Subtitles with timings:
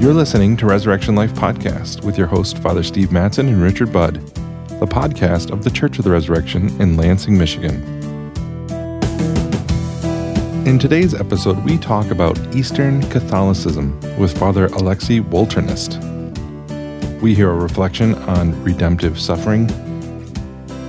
[0.00, 4.14] You're listening to Resurrection Life Podcast with your host, Father Steve Matson and Richard Budd,
[4.80, 7.82] the podcast of the Church of the Resurrection in Lansing, Michigan.
[10.66, 16.00] In today's episode, we talk about Eastern Catholicism with Father Alexei Wolternist.
[17.20, 19.70] We hear a reflection on redemptive suffering,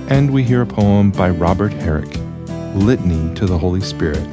[0.08, 2.16] and we hear a poem by Robert Herrick,
[2.74, 4.26] Litany to the Holy Spirit,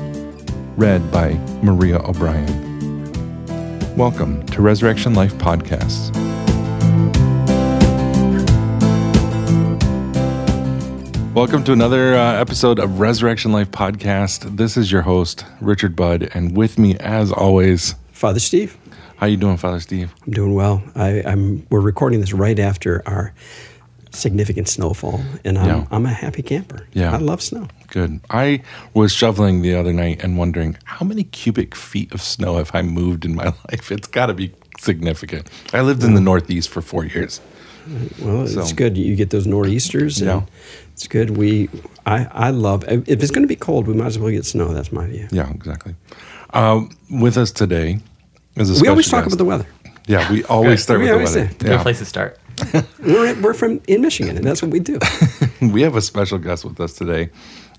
[0.78, 2.69] read by Maria O'Brien.
[4.00, 6.16] Welcome to Resurrection Life Podcasts.
[11.36, 14.56] Welcome to another uh, episode of Resurrection Life Podcast.
[14.56, 18.78] This is your host, Richard Budd, and with me, as always, Father Steve.
[19.18, 20.14] How you doing, Father Steve?
[20.26, 20.82] I'm doing well.
[20.96, 23.34] I, am We're recording this right after our
[24.12, 25.88] significant snowfall, and I'm, yeah.
[25.92, 26.88] I'm a happy camper.
[26.94, 27.68] Yeah, I love snow.
[27.88, 28.20] Good.
[28.30, 28.62] I
[28.94, 32.82] was shoveling the other night and wondering how many cubic feet of snow have I
[32.82, 33.92] moved in my life.
[33.92, 35.50] It's got to be significant.
[35.74, 37.42] I lived in the Northeast for four years.
[38.22, 38.98] Well, so, it's good.
[38.98, 40.22] You get those nor'easters.
[40.22, 40.44] Yeah,
[40.94, 41.38] it's good.
[41.38, 41.70] We,
[42.06, 42.84] I, I love.
[42.88, 44.74] If it's going to be cold, we might as well get snow.
[44.74, 45.28] That's my view.
[45.32, 45.96] Yeah, exactly.
[46.52, 48.00] Uh, with us today
[48.56, 48.82] is a.
[48.82, 49.34] We always talk guest.
[49.34, 49.68] about the weather.
[50.08, 51.50] Yeah, we always start with the weather.
[51.50, 51.56] Say.
[51.58, 52.39] Good place to start.
[53.00, 55.00] we're, we're from in Michigan, and that's what we do.
[55.62, 57.30] we have a special guest with us today,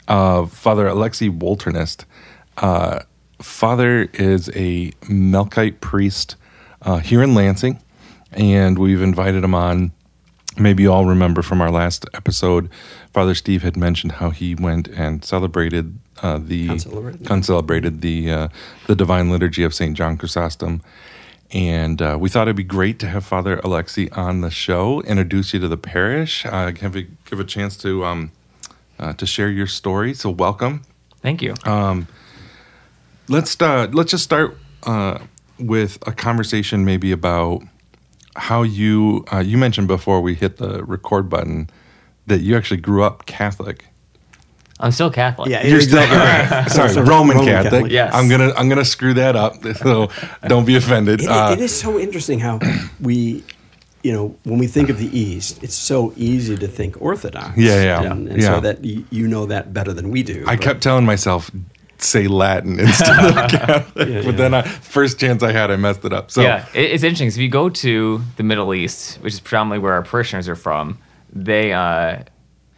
[0.08, 2.04] uh, Father Alexei Wolternist.
[2.56, 3.00] Uh,
[3.40, 6.36] Father is a Melkite priest
[6.82, 7.80] uh, here in Lansing,
[8.32, 9.92] and we've invited him on.
[10.58, 12.68] Maybe you all remember from our last episode,
[13.12, 16.68] Father Steve had mentioned how he went and celebrated uh, the
[17.24, 18.48] concelebrated the uh,
[18.86, 20.82] the Divine Liturgy of Saint John Chrysostom,
[21.52, 25.52] and uh, we thought it'd be great to have Father Alexei on the show, introduce
[25.52, 28.32] you to the parish, uh, give, a, give a chance to um,
[28.98, 30.14] uh, to share your story.
[30.14, 30.82] So welcome.
[31.22, 31.54] Thank you.
[31.64, 32.06] Um,
[33.28, 35.18] let's uh, let's just start uh,
[35.58, 37.62] with a conversation maybe about
[38.36, 41.68] how you uh, you mentioned before we hit the record button
[42.26, 43.86] that you actually grew up Catholic.
[44.80, 45.50] I'm still Catholic.
[45.50, 46.02] Yeah, you're still
[46.68, 47.72] sorry, Roman, Roman Catholic.
[47.72, 47.92] Catholic.
[47.92, 49.54] Yes, I'm gonna I'm gonna screw that up.
[49.80, 50.10] So
[50.46, 51.22] don't be offended.
[51.22, 52.58] It, uh, it is so interesting how
[53.00, 53.42] we,
[54.02, 57.56] you know, when we think of the East, it's so easy to think Orthodox.
[57.56, 58.56] Yeah, yeah, and, and yeah.
[58.56, 60.44] so that you know that better than we do.
[60.46, 60.64] I but.
[60.64, 61.50] kept telling myself
[62.02, 64.08] say Latin instead of Catholic.
[64.08, 66.30] Yeah, but then I, first chance I had, I messed it up.
[66.30, 67.30] So yeah, it's interesting.
[67.30, 70.56] So if you go to the Middle East, which is predominantly where our parishioners are
[70.56, 70.98] from,
[71.32, 72.24] they uh,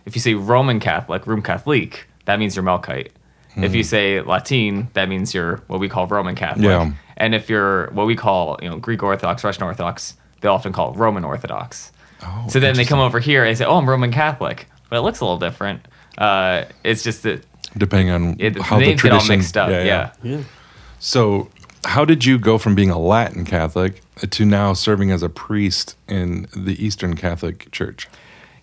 [0.07, 3.11] if you say Roman Catholic, Rum Catholic, that means you're Melkite.
[3.57, 3.65] Mm.
[3.65, 3.89] If you hmm.
[3.89, 6.65] say Latin, that means you're what we call Roman Catholic.
[6.65, 6.93] Yeah.
[7.19, 10.93] And if you're what we call, you know, Greek Orthodox, Russian Orthodox, they often call
[10.93, 11.93] it Roman Orthodox.
[12.23, 15.01] Oh, so then they come over here and say, "Oh, I'm Roman Catholic," but it
[15.03, 15.87] looks a little different.
[16.17, 17.45] Uh, it's just that
[17.77, 19.71] depending on it, how the, the tradition get all mixed up.
[19.71, 20.12] Yeah, yeah.
[20.23, 20.37] yeah.
[20.37, 20.43] yeah.
[20.99, 21.51] So,
[21.85, 25.97] how did you go from being a Latin Catholic to now serving as a priest
[26.09, 28.09] in the Eastern Catholic Church?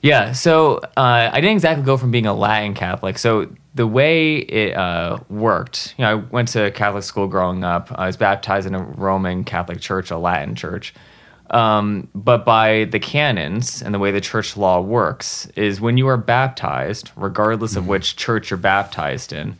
[0.02, 3.18] Yeah, so uh, I didn't exactly go from being a Latin Catholic.
[3.18, 7.92] So the way it uh, worked, you know, I went to Catholic school growing up.
[7.94, 10.94] I was baptized in a Roman Catholic church, a Latin church.
[11.50, 16.08] Um, but by the canons and the way the church law works is when you
[16.08, 17.80] are baptized, regardless mm-hmm.
[17.80, 19.58] of which church you're baptized in,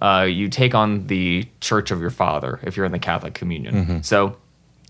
[0.00, 3.74] uh, you take on the church of your father if you're in the Catholic communion.
[3.74, 4.00] Mm-hmm.
[4.00, 4.36] So,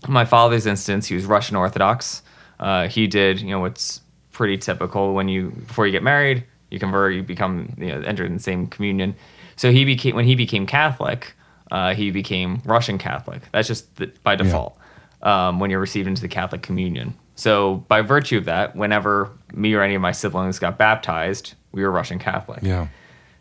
[0.07, 2.21] my father's instance, he was Russian Orthodox.
[2.59, 4.01] Uh, he did, you know, what's
[4.37, 8.23] pretty typical when you before you get married, you convert, you become you know enter
[8.23, 9.15] in the same communion.
[9.55, 11.33] So he became when he became Catholic,
[11.71, 13.41] uh, he became Russian Catholic.
[13.51, 14.77] That's just the, by default
[15.23, 15.47] yeah.
[15.47, 17.15] um, when you're received into the Catholic communion.
[17.35, 21.81] So by virtue of that, whenever me or any of my siblings got baptized, we
[21.83, 22.59] were Russian Catholic.
[22.61, 22.87] Yeah.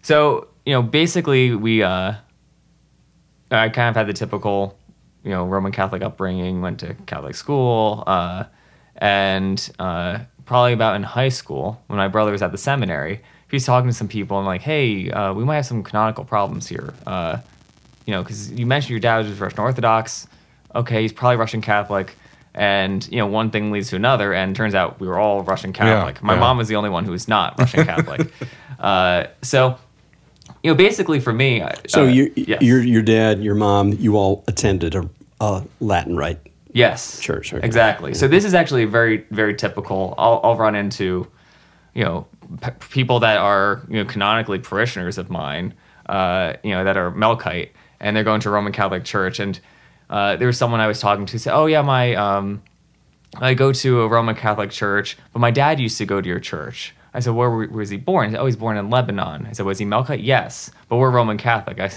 [0.00, 2.14] So you know, basically, we uh,
[3.50, 4.78] I kind of had the typical
[5.22, 6.62] you know Roman Catholic upbringing.
[6.62, 8.44] Went to Catholic school, uh,
[8.96, 13.20] and uh, probably about in high school when my brother was at the seminary.
[13.50, 16.24] He was talking to some people and like, hey, uh, we might have some canonical
[16.24, 16.94] problems here.
[17.06, 17.38] Uh,
[18.06, 20.26] you know, because you mentioned your dad was Russian Orthodox.
[20.74, 22.16] Okay, he's probably Russian Catholic.
[22.54, 25.74] And you know, one thing leads to another, and turns out we were all Russian
[25.74, 26.16] Catholic.
[26.16, 26.40] Yeah, My yeah.
[26.40, 28.32] mom was the only one who was not Russian Catholic.
[28.80, 29.76] uh, so,
[30.62, 32.62] you know, basically for me, so uh, you, yes.
[32.62, 35.08] your your dad, your mom, you all attended a,
[35.40, 36.38] a Latin rite
[36.76, 37.20] Yes.
[37.20, 37.54] Church.
[37.54, 37.66] Okay.
[37.66, 38.10] Exactly.
[38.10, 38.18] Yeah.
[38.18, 40.14] So this is actually very, very typical.
[40.18, 41.26] I'll, I'll run into,
[41.94, 42.26] you know,
[42.60, 45.72] p- people that are, you know, canonically parishioners of mine,
[46.06, 49.40] uh, you know, that are Melkite, and they're going to Roman Catholic Church.
[49.40, 49.58] And
[50.10, 52.62] uh, there was someone I was talking to say, oh, yeah, my, um,
[53.36, 56.40] I go to a Roman Catholic church, but my dad used to go to your
[56.40, 56.94] church.
[57.14, 58.28] I said, where, where was he born?
[58.28, 59.46] He said, oh, he's born in Lebanon.
[59.46, 60.22] I said, was he Melkite?
[60.22, 61.80] Yes, but we're Roman Catholic.
[61.80, 61.90] I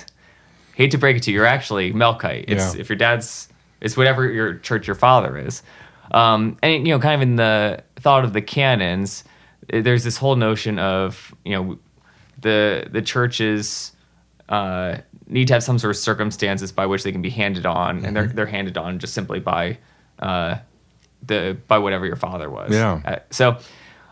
[0.76, 2.46] hate to break it to you, you're actually Melkite.
[2.48, 2.80] It's, yeah.
[2.80, 3.50] If your dad's
[3.82, 5.64] It's whatever your church your father is.
[6.12, 9.24] Um, and you know, kind of in the thought of the canons,
[9.72, 11.80] there's this whole notion of you know
[12.40, 13.92] the the churches
[14.50, 14.98] uh,
[15.28, 18.06] need to have some sort of circumstances by which they can be handed on, mm-hmm.
[18.06, 18.36] and they're mm-hmm.
[18.36, 19.78] they're handed on just simply by
[20.20, 20.58] uh,
[21.26, 22.72] the by whatever your father was.
[22.72, 23.02] Yeah.
[23.06, 23.58] Uh, so.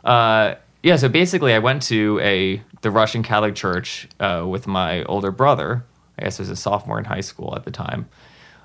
[0.04, 5.04] Uh, yeah, so basically, I went to a the Russian Catholic Church uh, with my
[5.04, 5.84] older brother.
[6.18, 8.08] I guess I was a sophomore in high school at the time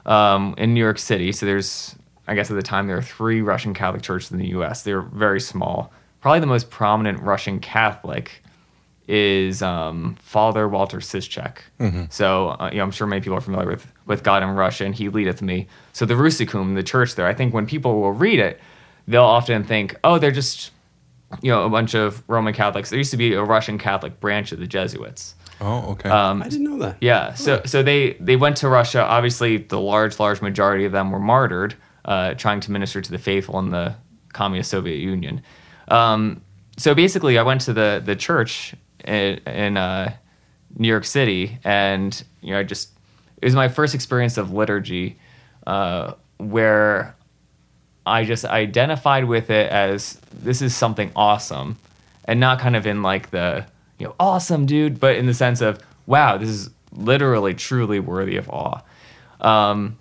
[0.06, 1.32] um, in New York City.
[1.32, 1.96] So there's,
[2.26, 4.82] I guess at the time there were three Russian Catholic churches in the U.S.
[4.82, 5.93] They're very small.
[6.20, 8.43] Probably the most prominent Russian Catholic
[9.08, 11.58] is um, Father Walter Ciszek.
[11.81, 12.04] Mm-hmm.
[12.10, 14.84] So uh, you know, I'm sure many people are familiar with with God in Russia,
[14.84, 15.66] and He leadeth me.
[15.93, 18.60] So the Russicum, the church there, I think when people will read it,
[19.08, 20.70] they'll often think, oh, they're just
[21.40, 22.90] you know, a bunch of Roman Catholics.
[22.90, 25.34] There used to be a Russian Catholic branch of the Jesuits.
[25.64, 26.09] Oh, okay.
[26.09, 26.97] Um, I didn't know that.
[27.00, 29.03] Yeah, so so they they went to Russia.
[29.03, 33.19] Obviously, the large large majority of them were martyred, uh, trying to minister to the
[33.19, 33.94] faithful in the
[34.32, 35.41] communist Soviet Union.
[35.87, 36.43] Um,
[36.76, 38.75] so basically, I went to the the church
[39.05, 40.12] in, in uh,
[40.76, 42.91] New York City, and you know, I just
[43.41, 45.17] it was my first experience of liturgy,
[45.65, 47.15] uh, where
[48.05, 51.79] I just identified with it as this is something awesome,
[52.25, 53.65] and not kind of in like the
[54.02, 58.37] you know awesome dude, but in the sense of wow, this is literally truly worthy
[58.37, 58.81] of awe.
[59.40, 59.96] Um,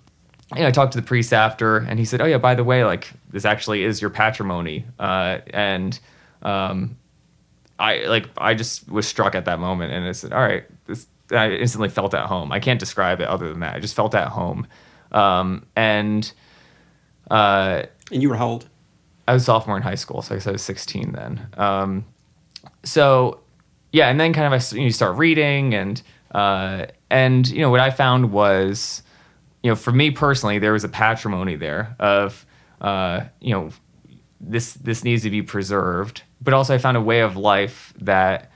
[0.56, 2.64] you know, I talked to the priest after, and he said, "Oh yeah, by the
[2.64, 5.96] way, like this actually is your patrimony," uh, and
[6.42, 6.96] um,
[7.78, 11.06] I like I just was struck at that moment, and I said, "All right, this."
[11.30, 12.52] I instantly felt at home.
[12.52, 13.74] I can't describe it other than that.
[13.74, 14.66] I just felt at home,
[15.12, 16.30] um, and
[17.30, 18.68] uh, and you were how old?
[19.28, 21.46] I was sophomore in high school, so I guess I was 16 then.
[21.56, 22.04] Um,
[22.82, 23.41] so
[23.92, 26.02] yeah, and then kind of I, you start reading and
[26.32, 29.02] uh, and you know what I found was
[29.62, 32.44] you know for me personally there was a patrimony there of
[32.80, 33.70] uh, you know
[34.40, 38.50] this this needs to be preserved, but also I found a way of life that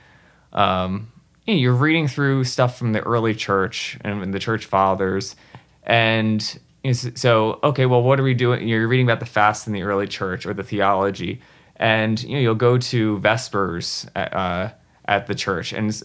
[0.53, 1.11] um,
[1.45, 5.35] you know, you're reading through stuff from the early church and the church fathers,
[5.83, 6.59] and
[6.93, 8.67] so okay well what are we doing?
[8.67, 11.41] You're reading about the fast in the early church or the theology.
[11.79, 14.71] And you know you'll go to vespers at, uh,
[15.07, 15.73] at the church.
[15.73, 16.01] And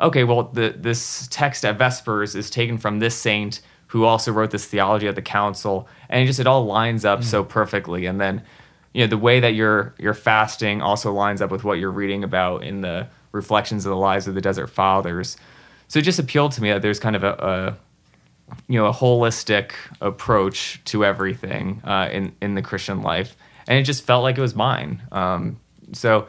[0.00, 4.50] okay well the, this text at vespers is taken from this saint who also wrote
[4.50, 5.88] this theology at the council.
[6.08, 7.24] And it just it all lines up mm.
[7.24, 8.06] so perfectly.
[8.06, 8.42] And then
[8.92, 12.24] you know the way that you're you're fasting also lines up with what you're reading
[12.24, 15.36] about in the reflections of the lives of the desert fathers.
[15.88, 17.76] So it just appealed to me that there's kind of a, a
[18.68, 23.36] you know a holistic approach to everything uh, in in the Christian life,
[23.66, 25.02] and it just felt like it was mine.
[25.12, 25.60] Um,
[25.92, 26.28] so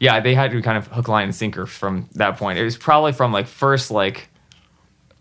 [0.00, 2.58] yeah, they had to kind of hook, line, and sinker from that point.
[2.58, 4.28] It was probably from like first like,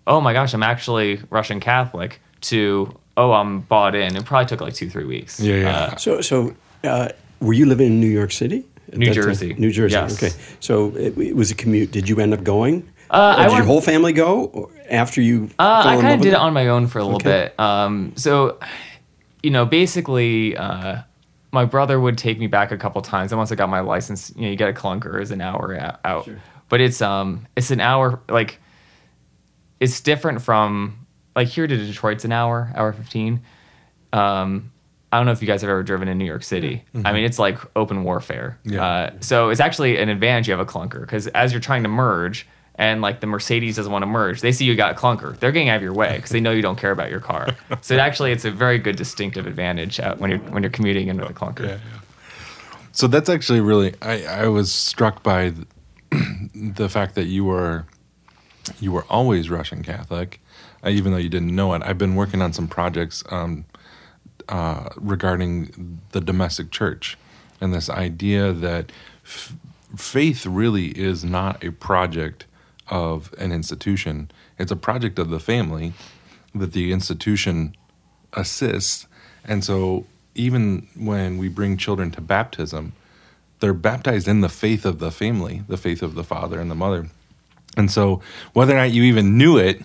[0.06, 4.15] oh my gosh, I'm actually Russian Catholic to oh I'm bought in.
[4.15, 5.39] It probably took like two three weeks.
[5.39, 5.69] Yeah, yeah.
[5.69, 7.09] Uh, so so uh,
[7.41, 8.65] were you living in New York City?
[8.94, 9.53] New Jersey.
[9.56, 9.95] New Jersey.
[9.95, 10.24] Yes.
[10.24, 10.33] Okay.
[10.59, 11.91] So it, it was a commute.
[11.91, 12.88] Did you end up going?
[13.09, 15.50] Uh, did went, your whole family go after you?
[15.59, 17.47] Uh, I kind of did it on my own for a little okay.
[17.47, 17.59] bit.
[17.59, 18.59] Um, so,
[19.44, 21.01] you know, basically, uh,
[21.52, 23.32] my brother would take me back a couple times.
[23.32, 25.78] And once I got my license, you know, you get a clunker as an hour
[26.04, 26.26] out.
[26.26, 26.42] Sure.
[26.70, 28.60] But it's um, it's an hour like
[29.80, 33.42] it's different from like here to Detroit's an hour, hour fifteen.
[34.12, 34.72] Um,
[35.12, 36.84] I don't know if you guys have ever driven in New York City.
[36.94, 37.08] Mm-hmm.
[37.08, 38.60] I mean, it's like open warfare.
[38.66, 38.86] Yeah.
[38.86, 41.89] Uh, so it's actually an advantage you have a clunker because as you're trying to
[41.89, 42.46] merge
[42.77, 45.38] and like the Mercedes doesn't want to merge, they see you got a clunker.
[45.39, 47.55] They're getting out of your way because they know you don't care about your car.
[47.81, 51.17] so it actually, it's a very good distinctive advantage when you're when you're commuting in
[51.17, 51.62] with a clunker.
[51.62, 52.00] Yeah, yeah.
[52.91, 53.96] So that's actually really.
[54.01, 55.53] I, I was struck by
[56.55, 57.86] the fact that you were
[58.79, 60.39] you were always Russian Catholic,
[60.84, 61.81] uh, even though you didn't know it.
[61.84, 63.65] I've been working on some projects um,
[64.50, 67.17] uh, regarding the domestic church
[67.60, 68.91] and this idea that
[69.25, 69.55] f-
[69.96, 72.46] faith really is not a project
[72.89, 74.32] of an institution.
[74.58, 75.94] It's a project of the family
[76.53, 77.75] that the institution
[78.34, 79.08] assists.
[79.46, 82.94] And so even when we bring children to baptism,
[83.60, 86.75] they're baptized in the faith of the family, the faith of the father and the
[86.75, 87.10] mother.
[87.75, 88.22] And so
[88.53, 89.82] whether or not you even knew it,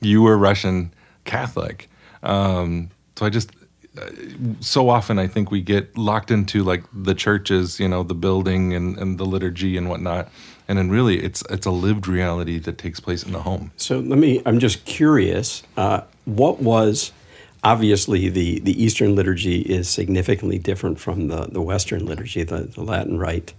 [0.00, 0.92] you were Russian
[1.24, 1.88] Catholic.
[2.22, 3.50] Um, so I just
[4.60, 8.72] so often I think we get locked into like the churches, you know, the building
[8.74, 10.28] and, and the liturgy and whatnot.
[10.68, 13.72] And then really it's it's a lived reality that takes place in the home.
[13.76, 17.12] So let me I'm just curious, uh, what was
[17.64, 22.82] obviously the, the Eastern liturgy is significantly different from the, the Western liturgy, the, the
[22.82, 23.52] Latin rite.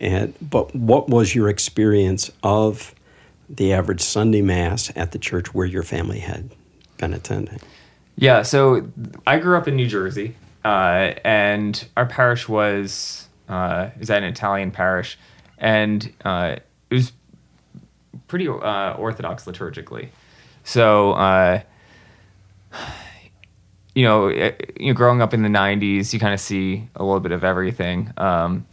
[0.00, 2.94] And but what was your experience of
[3.48, 6.50] the average Sunday Mass at the church where your family had
[6.98, 7.60] been attending?
[8.16, 8.90] Yeah, so
[9.26, 14.28] I grew up in New Jersey, uh, and our parish was uh, is that an
[14.28, 15.18] Italian parish,
[15.60, 16.56] and uh,
[16.90, 17.12] it was
[18.26, 20.08] pretty uh, orthodox liturgically.
[20.64, 21.60] So, uh,
[23.94, 27.04] you know, it, you know, growing up in the '90s, you kind of see a
[27.04, 28.66] little bit of everything, um,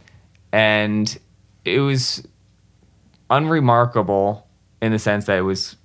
[0.52, 1.18] and
[1.64, 2.26] it was
[3.30, 4.46] unremarkable
[4.80, 5.76] in the sense that it was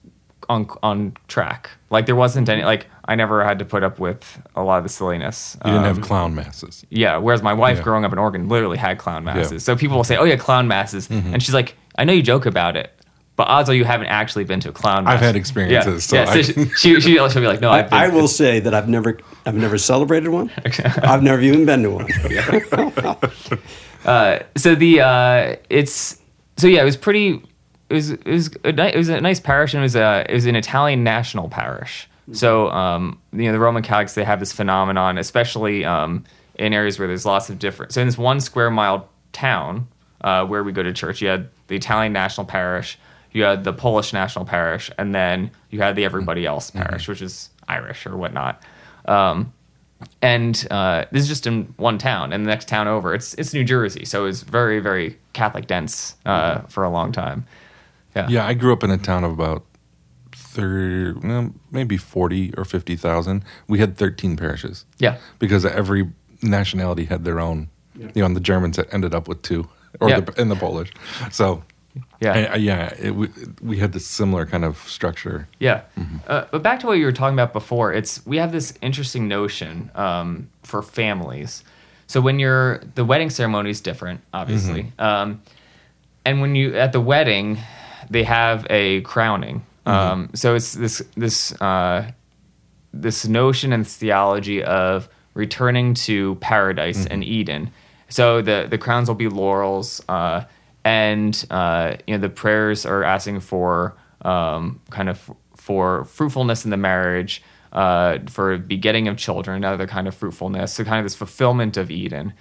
[0.50, 1.70] on on track.
[1.90, 4.84] Like there wasn't any like I never had to put up with a lot of
[4.84, 5.58] the silliness.
[5.66, 6.86] You didn't Um, have clown masses.
[6.90, 7.18] yeah.
[7.18, 7.84] Whereas my wife, Yeah.
[7.84, 9.52] growing up in Oregon, literally had clown masses.
[9.52, 9.58] Yeah.
[9.60, 11.34] So people will say, "Oh yeah, clown masses," Mm-hmm.
[11.34, 12.92] and she's like, "I know you joke about it."
[13.36, 15.06] But odds are you haven't actually been to a clown.
[15.06, 15.16] Mass.
[15.16, 16.70] I've had experiences, so Yeah, I- so she,
[17.00, 19.78] she, she'll be like, "No, I've been." I will say that I've never I've never
[19.80, 20.52] celebrated one.
[21.02, 22.08] I've never even been to one.
[24.56, 26.20] so the uh, it's
[26.58, 27.42] so yeah, it was pretty.
[27.94, 30.26] It was it was a, ni- it was a nice parish, and it was a
[30.28, 32.08] it was an Italian national parish.
[32.32, 36.24] So um, you know the Roman Catholics they have this phenomenon, especially um,
[36.56, 37.92] in areas where there's lots of different.
[37.92, 39.88] So in this one square mile town
[40.22, 42.98] uh, where we go to church, you had the Italian national parish,
[43.32, 47.22] you had the Polish national parish, and then you had the everybody else parish, which
[47.22, 48.64] is Irish or whatnot.
[49.06, 49.54] Um,
[50.24, 53.54] and uh, this is just in one town, and the next town over, it's it's
[53.54, 57.46] New Jersey, so it was very very Catholic dense uh, for a long time.
[58.16, 59.66] Yeah, Yeah, I grew up in a town of about
[60.32, 63.44] thir well, maybe forty or fifty thousand.
[63.68, 66.10] We had thirteen parishes yeah, because every
[66.42, 67.70] nationality had their own.
[67.96, 68.08] Yeah.
[68.16, 70.22] You know, and the Germans ended up with two, or Yeah.
[70.22, 70.92] the, and the Polish.
[71.32, 71.64] So,
[72.20, 73.28] yeah, I- I- yeah, it, we,
[73.62, 75.48] we had this similar kind of structure.
[75.60, 75.82] yeah.
[76.28, 79.28] Uh, but back to what you were talking about before, it's we have this interesting
[79.28, 81.64] notion um, for families.
[82.08, 85.42] So when you're the wedding ceremony is different, obviously, um,
[86.26, 87.60] and when you at the wedding,
[88.14, 89.66] they have a crowning.
[89.86, 92.12] Um, so it's this this uh,
[92.94, 97.72] this notion and theology of returning to paradise and Eden.
[98.08, 100.46] So the the crowns will be laurels, uh,
[100.86, 106.72] and uh, you know the prayers are asking for um, kind of for fruitfulness in
[106.72, 107.42] the marriage,
[107.72, 110.74] uh, for begetting of children, another kind of fruitfulness.
[110.74, 112.34] So kind of this fulfillment of Eden.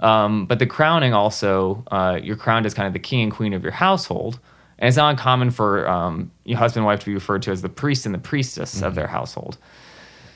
[0.00, 3.52] Um, but the crowning also, uh, you're crowned as kind of the king and queen
[3.52, 4.40] of your household.
[4.80, 7.60] And it's not uncommon for um, your husband and wife to be referred to as
[7.60, 9.58] the priest and the priestess of their household.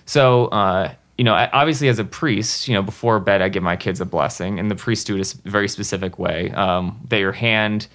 [0.06, 3.76] So, uh, you know, obviously as a priest, you know, before bed, I give my
[3.76, 6.50] kids a blessing, and the priest do it a very specific way.
[6.50, 7.86] Um, that your hand,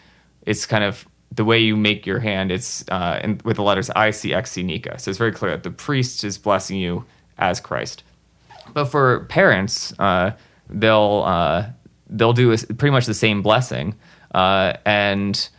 [0.45, 2.51] it's kind of the way you make your hand.
[2.51, 4.97] It's uh, in, with the letters I C X C Nika.
[4.97, 7.05] So it's very clear that the priest is blessing you
[7.37, 8.03] as Christ.
[8.73, 10.31] But for parents, uh,
[10.67, 11.69] they'll uh,
[12.09, 13.95] they'll do a pretty much the same blessing,
[14.33, 15.49] uh, and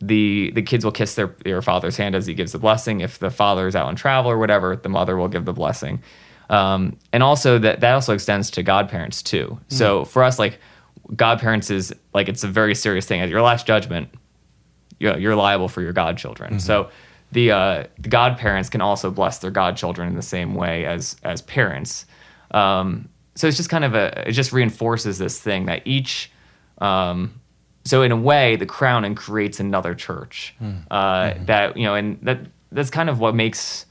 [0.00, 3.00] the the kids will kiss their their father's hand as he gives the blessing.
[3.00, 6.02] If the father is out on travel or whatever, the mother will give the blessing.
[6.50, 9.58] Um, and also that that also extends to godparents too.
[9.68, 10.58] So for us, like
[11.14, 13.20] godparents is like it's a very serious thing.
[13.20, 14.08] At your last judgment,
[14.98, 16.58] you're, you're liable for your godchildren.
[16.60, 16.90] So
[17.32, 21.42] the uh, the godparents can also bless their godchildren in the same way as as
[21.42, 22.06] parents.
[22.50, 26.32] Um, so it's just kind of a it just reinforces this thing that each
[26.78, 27.40] um,
[27.88, 30.54] so in a way the crown and creates another church
[30.90, 32.38] uh, that you know and that
[32.70, 33.86] that's kind of what makes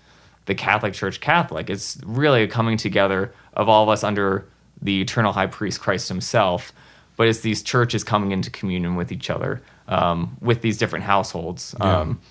[0.46, 1.70] the Catholic Church Catholic.
[1.70, 4.48] It's really a coming together of all of us under
[4.82, 6.72] the eternal high priest Christ himself
[7.18, 11.76] but it's these churches coming into communion with each other um, with these different households
[11.82, 12.22] um,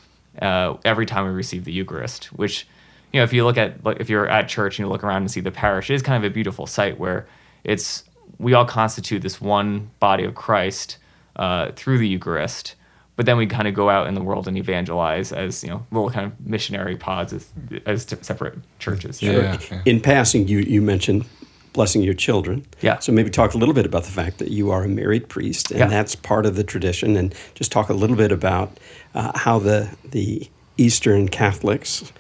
[0.41, 2.27] uh, every time we receive the Eucharist.
[2.27, 2.67] Which,
[3.13, 5.23] you know, if you look at like, if you're at church and you look around
[5.23, 7.27] and see the parish, it is kind of a beautiful sight where
[7.65, 8.05] it's
[8.39, 10.99] we all constitute this one body of Christ
[11.37, 12.75] uh, through the Eucharist.
[13.17, 15.87] But then we kind of go out in the world and evangelize as you know
[15.91, 17.49] little kind of missionary pods as,
[17.87, 19.23] as separate churches.
[19.23, 19.83] Yeah, yeah.
[19.87, 21.25] In passing, you you mentioned
[21.73, 22.65] blessing your children.
[22.81, 22.99] Yeah.
[22.99, 25.71] So maybe talk a little bit about the fact that you are a married priest,
[25.71, 25.87] and Yeah.
[25.87, 28.79] that's part of the tradition, and just talk a little bit about
[29.15, 32.13] uh, how the the Eastern Catholics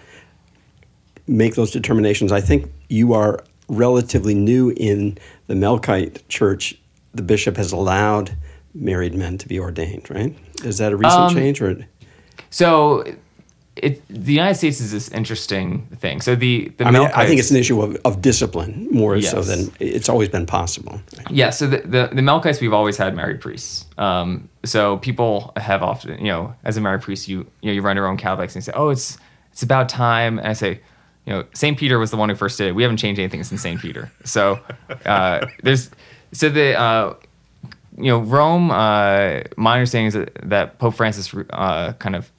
[1.26, 2.32] make those determinations.
[2.32, 6.78] I think you are relatively new in the Melkite Church.
[7.14, 8.36] The bishop has allowed
[8.80, 10.36] married men to be ordained, right?
[10.64, 11.86] Is that a recent Um, change, or
[12.50, 13.04] So,
[13.76, 16.22] it, the United States is this interesting thing.
[16.22, 19.42] So the the I mean, I think it's an issue of, of discipline more so
[19.42, 21.00] than it's always been possible.
[21.30, 23.84] Yeah, so the, the, the Melkites, we've always had married priests.
[23.98, 27.82] Um, so people have often, you know, as a married priest, you you know, you
[27.82, 29.18] run your own Catholics and you say, oh, it's
[29.52, 30.38] it's about time.
[30.38, 30.80] And I say,
[31.26, 31.76] you know, St.
[31.76, 32.74] Peter was the one who first did it.
[32.74, 33.80] We haven't changed anything since St.
[33.80, 34.10] Peter.
[34.24, 34.58] So
[35.04, 35.90] uh, there's,
[36.32, 37.14] so the, uh,
[37.96, 42.30] you know, Rome, uh, my understanding is that, that Pope Francis uh, kind of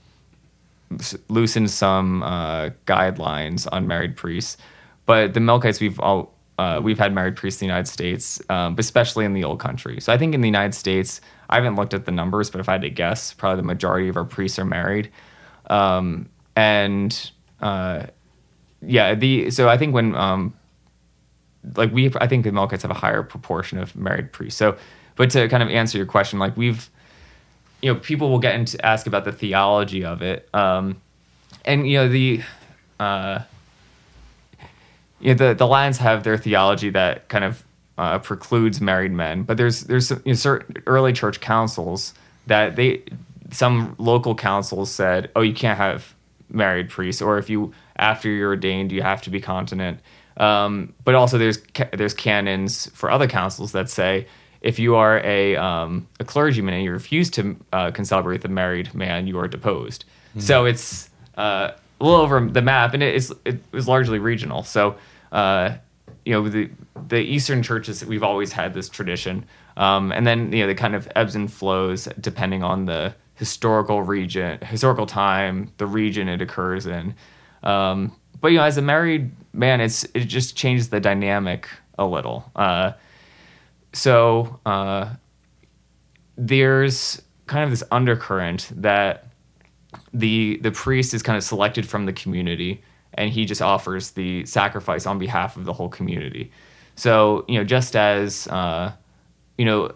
[1.29, 4.57] loosened some uh, guidelines on married priests.
[5.05, 8.75] but the Melkites we've all uh, we've had married priests in the United States, um,
[8.79, 9.99] especially in the Old Country.
[10.01, 12.67] So I think in the United States, I haven't looked at the numbers, but if
[12.67, 15.11] I had to guess, probably the majority of our priests are married.
[15.69, 18.07] Um, and uh,
[18.81, 20.53] yeah, the so I think when um,
[21.75, 24.57] like we, I think the Melkites have a higher proportion of married priests.
[24.57, 24.77] So,
[25.17, 26.89] but to kind of answer your question, like we've,
[27.81, 31.01] you know, people will get into ask about the theology of it, um,
[31.65, 32.41] and you know the.
[32.99, 33.39] Uh,
[35.19, 37.63] you know, the the Latins have their theology that kind of
[37.97, 42.13] uh, precludes married men, but there's there's you know, certain early church councils
[42.45, 43.03] that they
[43.51, 46.13] some local councils said, oh, you can't have
[46.49, 49.99] married priests, or if you after you're ordained, you have to be continent.
[50.37, 51.59] Um, but also there's
[51.93, 54.27] there's canons for other councils that say
[54.67, 57.89] if you are a um, a clergyman and you refuse to uh,
[58.25, 60.03] with a married man, you are deposed.
[60.35, 60.41] Mm.
[60.41, 61.71] So it's uh,
[62.01, 64.63] a little over the map, and it is it was largely regional.
[64.63, 64.97] So,
[65.31, 65.75] uh,
[66.25, 66.69] you know, the
[67.07, 69.45] the Eastern churches we've always had this tradition,
[69.77, 74.03] um, and then you know the kind of ebbs and flows depending on the historical
[74.03, 77.15] region, historical time, the region it occurs in.
[77.63, 82.05] Um, but you know, as a married man, it's it just changes the dynamic a
[82.05, 82.51] little.
[82.53, 82.91] Uh,
[83.93, 85.09] so uh,
[86.37, 89.25] there's kind of this undercurrent that
[90.13, 92.81] the the priest is kind of selected from the community
[93.13, 96.51] and he just offers the sacrifice on behalf of the whole community
[96.95, 98.91] so you know just as uh,
[99.57, 99.93] you know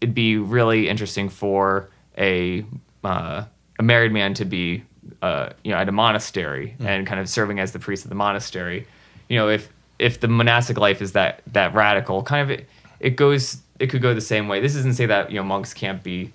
[0.00, 2.64] it'd be really interesting for a
[3.04, 3.44] uh,
[3.78, 4.82] a married man to be
[5.22, 6.86] uh, you know at a monastery mm.
[6.86, 8.86] and kind of serving as the priest of the monastery
[9.28, 9.68] you know if
[9.98, 12.60] if the monastic life is that that radical kind of
[13.02, 15.74] it, goes it could go the same way this doesn't say that you know monks
[15.74, 16.32] can't be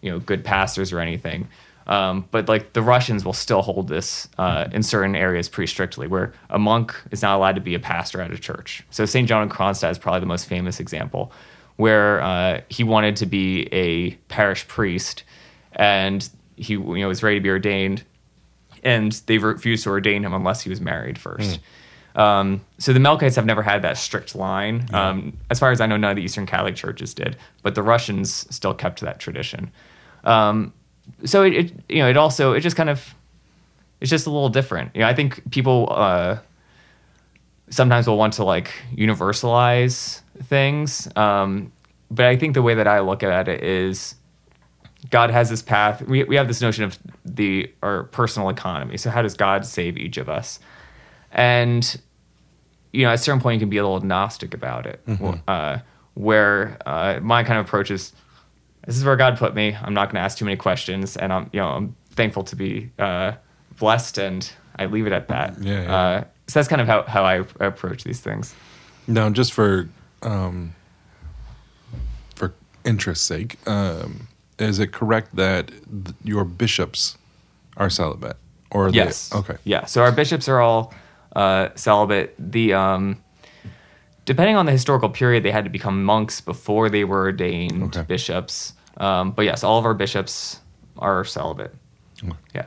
[0.00, 1.48] you know good pastors or anything
[1.86, 6.08] um, but like the Russians will still hold this uh, in certain areas pretty strictly,
[6.08, 8.82] where a monk is not allowed to be a pastor at a church.
[8.90, 9.28] So St.
[9.28, 11.30] John of Kronstadt is probably the most famous example,
[11.76, 15.22] where uh, he wanted to be a parish priest,
[15.72, 18.02] and he you know was ready to be ordained,
[18.82, 21.60] and they refused to ordain him unless he was married first.
[21.60, 21.62] Mm.
[22.16, 24.86] Um, so the Melkites have never had that strict line.
[24.90, 25.10] Yeah.
[25.10, 27.82] Um, as far as I know, none of the Eastern Catholic churches did, but the
[27.82, 29.70] Russians still kept that tradition.
[30.24, 30.72] Um,
[31.24, 33.14] so it, it, you know it also it just kind of
[34.00, 34.90] it's just a little different.
[34.94, 36.38] You know, I think people uh,
[37.70, 41.70] sometimes will want to like universalize things, um,
[42.10, 44.16] but I think the way that I look at it is
[45.10, 46.02] God has this path.
[46.02, 48.96] We we have this notion of the our personal economy.
[48.96, 50.60] So how does God save each of us?
[51.30, 52.00] And
[52.96, 55.04] you know, at a certain point, you can be a little gnostic about it.
[55.06, 55.38] Mm-hmm.
[55.46, 55.78] Uh,
[56.14, 58.12] where uh, my kind of approach is
[58.86, 59.76] this is where God put me.
[59.80, 62.56] I'm not going to ask too many questions, and I'm you know I'm thankful to
[62.56, 63.32] be uh,
[63.78, 65.60] blessed, and I leave it at that.
[65.60, 65.82] Yeah.
[65.82, 65.96] yeah.
[65.96, 68.54] Uh, so that's kind of how how I approach these things.
[69.06, 69.88] Now, just for
[70.22, 70.74] um,
[72.34, 72.54] for
[72.84, 74.28] interest's sake, um,
[74.58, 77.18] is it correct that th- your bishops
[77.76, 78.38] are celibate?
[78.70, 79.28] Or yes.
[79.28, 79.56] They, okay.
[79.64, 79.84] Yeah.
[79.84, 80.94] So our bishops are all
[81.36, 82.34] uh, celibate.
[82.38, 83.22] The um,
[84.24, 88.02] depending on the historical period, they had to become monks before they were ordained okay.
[88.02, 88.72] bishops.
[88.96, 90.60] Um, but yes, all of our bishops
[90.98, 91.74] are celibate.
[92.24, 92.36] Okay.
[92.54, 92.66] Yeah.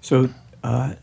[0.00, 0.30] So,
[0.64, 0.94] uh,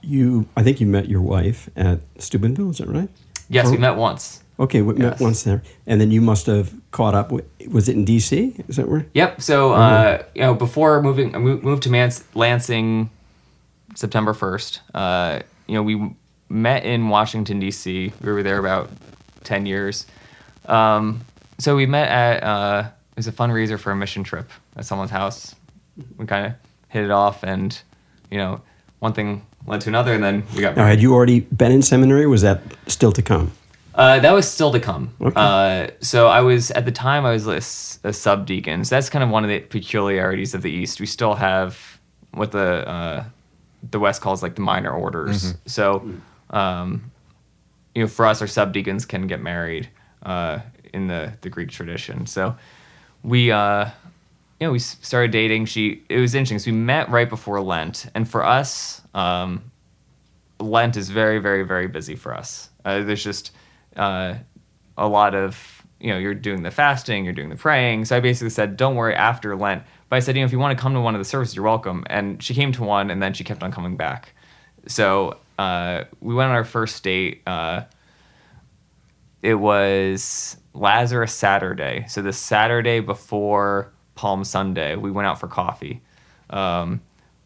[0.00, 3.08] you, I think you met your wife at Steubenville, is that right?
[3.48, 4.44] Yes, or, we met once.
[4.60, 5.02] Okay, we yes.
[5.02, 7.32] met once there, and then you must have caught up.
[7.32, 8.54] With, was it in D.C.?
[8.68, 9.06] Is that where?
[9.14, 9.42] Yep.
[9.42, 13.10] So, uh, you know, before moving, I moved to Mans- Lansing,
[13.96, 14.82] September first.
[14.94, 16.14] Uh, you know, we
[16.48, 18.12] met in Washington D.C.
[18.22, 18.90] We were there about
[19.42, 20.06] ten years.
[20.66, 21.22] Um,
[21.58, 25.10] so we met at uh, it was a fundraiser for a mission trip at someone's
[25.10, 25.54] house.
[26.18, 26.52] We kind of
[26.88, 27.76] hit it off, and
[28.30, 28.60] you know,
[29.00, 30.76] one thing led to another, and then we got.
[30.76, 30.76] Married.
[30.76, 32.26] Now, had you already been in seminary?
[32.26, 33.52] was that still to come?
[33.94, 35.14] Uh, that was still to come.
[35.22, 35.32] Okay.
[35.34, 38.84] Uh, so I was at the time I was a, a subdeacon.
[38.84, 41.00] So that's kind of one of the peculiarities of the East.
[41.00, 41.98] We still have
[42.32, 43.24] what the uh,
[43.90, 45.52] the West calls like the minor orders.
[45.52, 45.58] Mm-hmm.
[45.66, 46.10] So,
[46.50, 47.10] um,
[47.94, 49.88] you know, for us, our subdeacons can get married.
[50.22, 50.60] Uh,
[50.96, 52.26] in the the Greek tradition.
[52.26, 52.56] So
[53.22, 53.90] we uh
[54.58, 55.66] you know we started dating.
[55.66, 56.58] She it was interesting.
[56.58, 59.70] So we met right before Lent, and for us, um,
[60.58, 62.70] Lent is very very very busy for us.
[62.84, 63.52] Uh, there's just
[63.96, 64.34] uh,
[64.96, 68.06] a lot of you know you're doing the fasting, you're doing the praying.
[68.06, 69.82] So I basically said, don't worry after Lent.
[70.08, 71.56] But I said, you know, if you want to come to one of the services,
[71.56, 72.04] you're welcome.
[72.08, 74.32] And she came to one, and then she kept on coming back.
[74.86, 77.42] So uh, we went on our first date.
[77.46, 77.82] Uh,
[79.42, 82.04] it was Lazarus Saturday.
[82.08, 86.00] So the Saturday before Palm Sunday, we went out for coffee.
[86.50, 87.00] Um,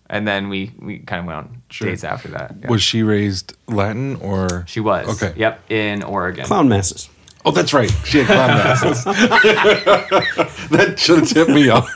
[0.08, 1.88] and then we we kind of went on Sure.
[1.88, 2.56] dates after that.
[2.60, 2.68] Yeah.
[2.68, 4.64] Was she raised Latin or?
[4.66, 5.38] she was Okay.
[5.38, 6.44] Yep, in Oregon.
[6.44, 7.08] Clown masses.
[7.44, 7.90] Oh, that's right.
[8.04, 9.04] She had clown masses.
[10.70, 11.88] that should have tipped me off.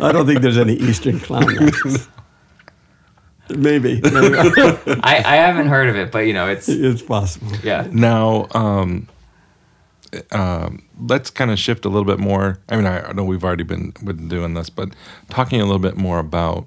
[0.00, 2.08] I don't think there's any Eastern clown masses.
[3.50, 4.00] Maybe.
[4.00, 4.36] Maybe.
[5.02, 7.52] I, I haven't heard of it, but you know it's it's possible.
[7.62, 7.86] yeah.
[7.92, 9.06] Now, um,
[10.32, 12.58] um, let's kind of shift a little bit more.
[12.68, 14.90] I mean, I know we've already been been doing this, but
[15.28, 16.66] talking a little bit more about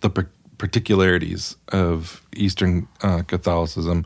[0.00, 4.04] the par- particularities of Eastern uh, Catholicism.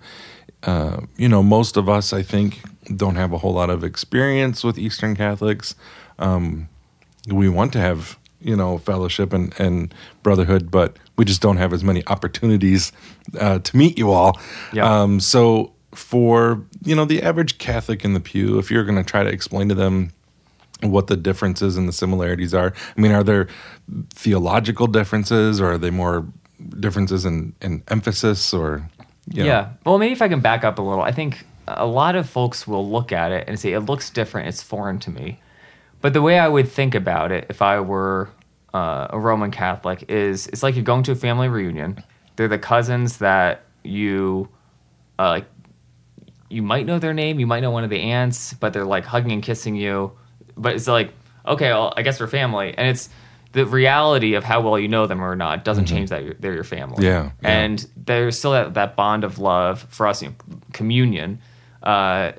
[0.62, 2.60] Uh, you know, most of us, I think,
[2.94, 5.74] don't have a whole lot of experience with Eastern Catholics.
[6.18, 6.68] Um,
[7.30, 11.72] we want to have, you know, fellowship and, and brotherhood, but we just don't have
[11.72, 12.92] as many opportunities
[13.38, 14.38] uh, to meet you all.
[14.72, 15.02] Yeah.
[15.02, 19.08] Um, so, for you know the average Catholic in the pew, if you're going to
[19.08, 20.12] try to explain to them
[20.82, 23.48] what the differences and the similarities are, I mean, are there
[24.10, 26.26] theological differences, or are they more
[26.78, 28.88] differences in, in emphasis, or
[29.32, 29.48] you know?
[29.48, 29.72] Yeah.
[29.84, 31.44] Well, maybe if I can back up a little, I think
[31.76, 34.98] a lot of folks will look at it and say, it looks different, it's foreign
[35.00, 35.40] to me.
[36.00, 38.30] But the way I would think about it if I were
[38.72, 42.02] uh, a Roman Catholic is it's like you're going to a family reunion.
[42.36, 44.48] They're the cousins that you
[45.18, 45.46] uh, like.
[46.50, 49.04] You might know their name, you might know one of the aunts, but they're like
[49.04, 50.12] hugging and kissing you.
[50.56, 51.12] But it's like,
[51.46, 53.10] okay, well, I guess we're family, and it's
[53.52, 56.64] the reality of how well you know them or not doesn't change that they're your
[56.64, 57.04] family.
[57.04, 57.48] Yeah, yeah.
[57.48, 60.34] and there's still that, that bond of love for us, you know,
[60.72, 61.38] communion.
[61.88, 62.32] Uh,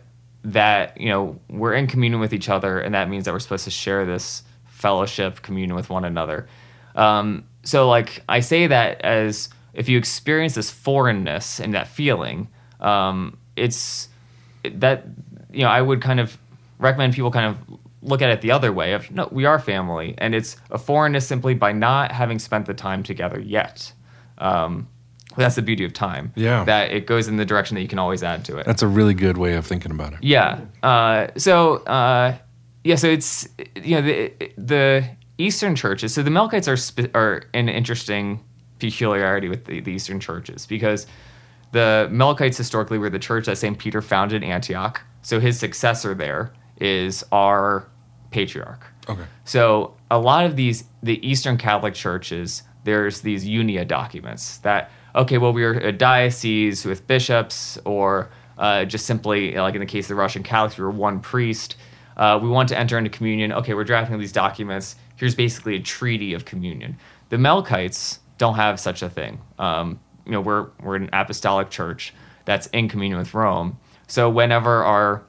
[0.43, 3.63] that you know we're in communion with each other, and that means that we're supposed
[3.63, 6.47] to share this fellowship, communion with one another.
[6.93, 12.47] Um, so, like I say that as if you experience this foreignness and that feeling,
[12.79, 14.09] um, it's
[14.63, 15.05] that
[15.51, 16.37] you know I would kind of
[16.77, 20.13] recommend people kind of look at it the other way of no, we are family,
[20.19, 23.93] and it's a foreignness simply by not having spent the time together yet.
[24.37, 24.89] Um,
[25.37, 26.33] that's the beauty of time.
[26.35, 26.63] Yeah.
[26.65, 28.65] that it goes in the direction that you can always add to it.
[28.65, 30.19] That's a really good way of thinking about it.
[30.23, 30.61] Yeah.
[30.83, 32.37] Uh, so uh,
[32.83, 36.13] yeah, so it's you know the the Eastern churches.
[36.13, 38.43] So the Melkites are spe- are an interesting
[38.79, 41.05] peculiarity with the, the Eastern churches because
[41.71, 45.01] the Melkites historically were the church that Saint Peter founded in Antioch.
[45.21, 47.87] So his successor there is our
[48.31, 48.85] patriarch.
[49.07, 49.23] Okay.
[49.43, 55.37] So a lot of these the Eastern Catholic churches, there's these unia documents that okay,
[55.37, 60.09] well we're a diocese with bishops, or uh, just simply like in the case of
[60.09, 61.75] the Russian Catholics, we were one priest.
[62.17, 63.53] Uh, we want to enter into communion.
[63.53, 64.95] Okay, we're drafting these documents.
[65.15, 66.97] Here's basically a treaty of communion.
[67.29, 69.39] The Melkites don't have such a thing.
[69.57, 72.13] Um, you know, we're we're an apostolic church
[72.45, 73.79] that's in communion with Rome.
[74.07, 75.23] So whenever our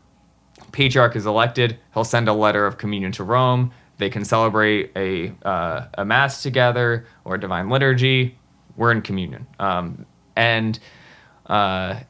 [0.72, 3.72] patriarch is elected, he'll send a letter of communion to Rome.
[3.98, 8.38] They can celebrate a uh, a mass together or a divine liturgy.
[8.80, 10.78] We're in communion, um, and
[11.44, 12.00] uh,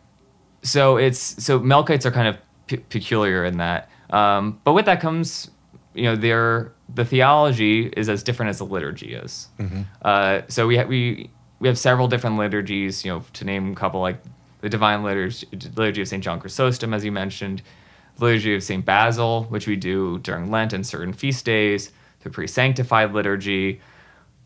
[0.62, 2.37] so it's so Melkites are kind of
[2.68, 3.90] pe- peculiar in that.
[4.11, 5.50] Um, but with that comes,
[5.94, 9.48] you know, their the theology is as different as the liturgy is.
[10.02, 13.04] Uh, so we ha- we we have several different liturgies.
[13.04, 14.22] You know, to name a couple, like
[14.61, 17.62] the Divine Liturgy, liturgy of Saint John Chrysostom, as you mentioned,
[18.16, 22.30] the liturgy of Saint Basil, which we do during Lent and certain feast days, the
[22.30, 23.80] pre-sanctified liturgy,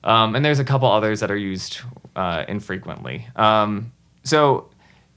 [0.05, 1.81] um, and there's a couple others that are used
[2.17, 3.27] uh, infrequently.
[3.37, 4.71] Um, so,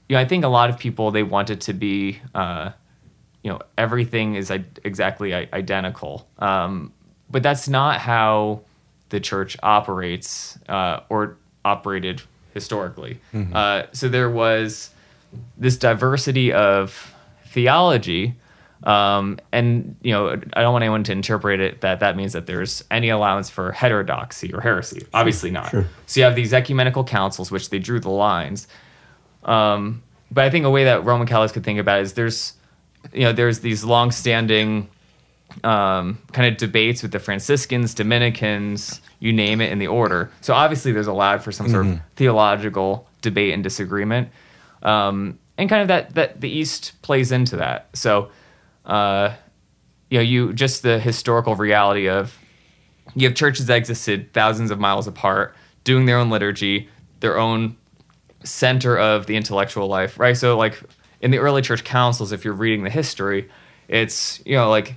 [0.08, 2.70] you know, I think a lot of people they want it to be, uh,
[3.42, 6.92] you know, everything is I- exactly i- identical, um,
[7.30, 8.62] but that's not how
[9.10, 12.22] the church operates uh, or operated
[12.54, 13.20] historically.
[13.54, 14.90] Uh, so there was
[15.56, 17.14] this diversity of
[17.46, 18.34] theology.
[18.84, 22.46] Um, and you know, I don't want anyone to interpret it that that means that
[22.46, 25.06] there's any allowance for heterodoxy or heresy.
[25.12, 25.74] Obviously not.
[26.06, 28.68] So you have these ecumenical councils, which they drew the lines.
[29.44, 32.52] Um, but I think a way that Roman Catholics could think about it is there's,
[33.12, 34.88] you know, there's these long-standing
[35.64, 40.30] um, kind of debates with the Franciscans, Dominicans, you name it in the order.
[40.40, 44.28] So obviously there's allowed for some sort of theological debate and disagreement,
[44.82, 47.88] um, and kind of that that the East plays into that.
[47.94, 48.30] So,
[48.88, 49.34] uh,
[50.10, 52.36] you know, you just the historical reality of
[53.14, 56.88] you have churches that existed thousands of miles apart, doing their own liturgy,
[57.20, 57.76] their own
[58.44, 60.36] center of the intellectual life, right?
[60.36, 60.80] So, like
[61.20, 63.48] in the early church councils, if you're reading the history,
[63.88, 64.94] it's you know like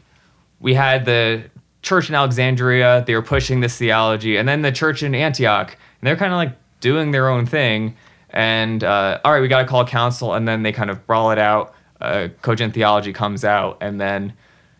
[0.59, 1.43] we had the
[1.81, 6.07] church in Alexandria, they were pushing this theology, and then the church in Antioch, and
[6.07, 7.95] they're kind of like doing their own thing.
[8.29, 11.05] And uh, all right, we got to call a council, and then they kind of
[11.05, 11.73] brawl it out.
[12.01, 14.33] Uh, cogent theology comes out, and then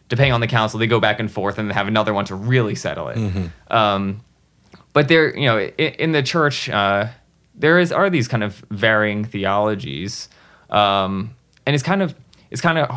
[0.10, 2.76] depending on the council, they go back and forth, and have another one to really
[2.76, 3.18] settle it.
[3.70, 4.22] Um,
[4.94, 7.08] but there, you know, in, in the church, uh,
[7.56, 10.30] there is are these kind of varying theologies,
[10.70, 12.16] um, and it's kind of
[12.50, 12.90] it's kind of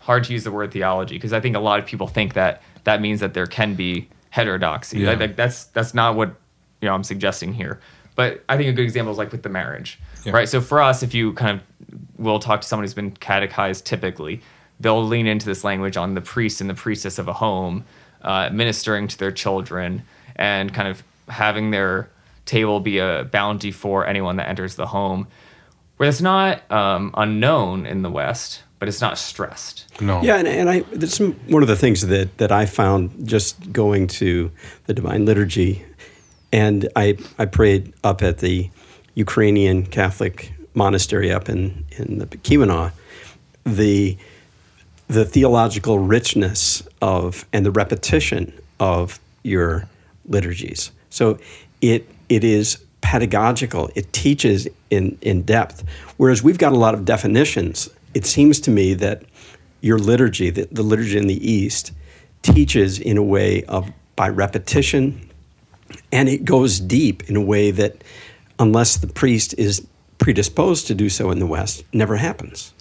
[0.00, 2.62] hard to use the word theology because I think a lot of people think that
[2.84, 5.00] that means that there can be heterodoxy.
[5.00, 5.12] Yeah.
[5.12, 6.34] Like, that's that's not what
[6.80, 7.80] you know I'm suggesting here.
[8.14, 10.32] But I think a good example is like with the marriage, Yeah.
[10.32, 10.48] right?
[10.48, 14.40] So for us, if you kind of will talk to someone who's been catechized, typically
[14.80, 17.84] they'll lean into this language on the priest and the priestess of a home,
[18.22, 20.02] uh, ministering to their children
[20.36, 22.08] and kind of having their
[22.46, 25.26] table be a bounty for anyone that enters the home,
[25.96, 30.00] where it's not um, unknown in the West, but it's not stressed.
[30.00, 30.22] No.
[30.22, 34.06] Yeah, and, and I that's one of the things that that I found just going
[34.06, 34.50] to
[34.86, 35.84] the Divine Liturgy,
[36.52, 38.70] and I I prayed up at the
[39.26, 42.92] Ukrainian Catholic monastery up in in the Kievan,
[43.64, 44.16] the
[45.08, 49.88] the theological richness of and the repetition of your
[50.28, 50.92] liturgies.
[51.10, 51.38] So
[51.80, 53.90] it it is pedagogical.
[53.94, 55.82] It teaches in in depth.
[56.16, 57.88] Whereas we've got a lot of definitions.
[58.14, 59.22] It seems to me that
[59.80, 61.92] your liturgy, the, the liturgy in the East,
[62.42, 65.28] teaches in a way of by repetition,
[66.12, 68.02] and it goes deep in a way that,
[68.58, 69.86] unless the priest is
[70.18, 72.72] predisposed to do so in the West, never happens.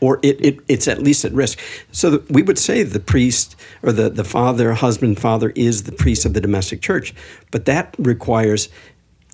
[0.00, 1.58] Or it, it, it's at least at risk.
[1.92, 6.24] So we would say the priest or the, the father, husband, father is the priest
[6.26, 7.14] of the domestic church.
[7.50, 8.68] But that requires,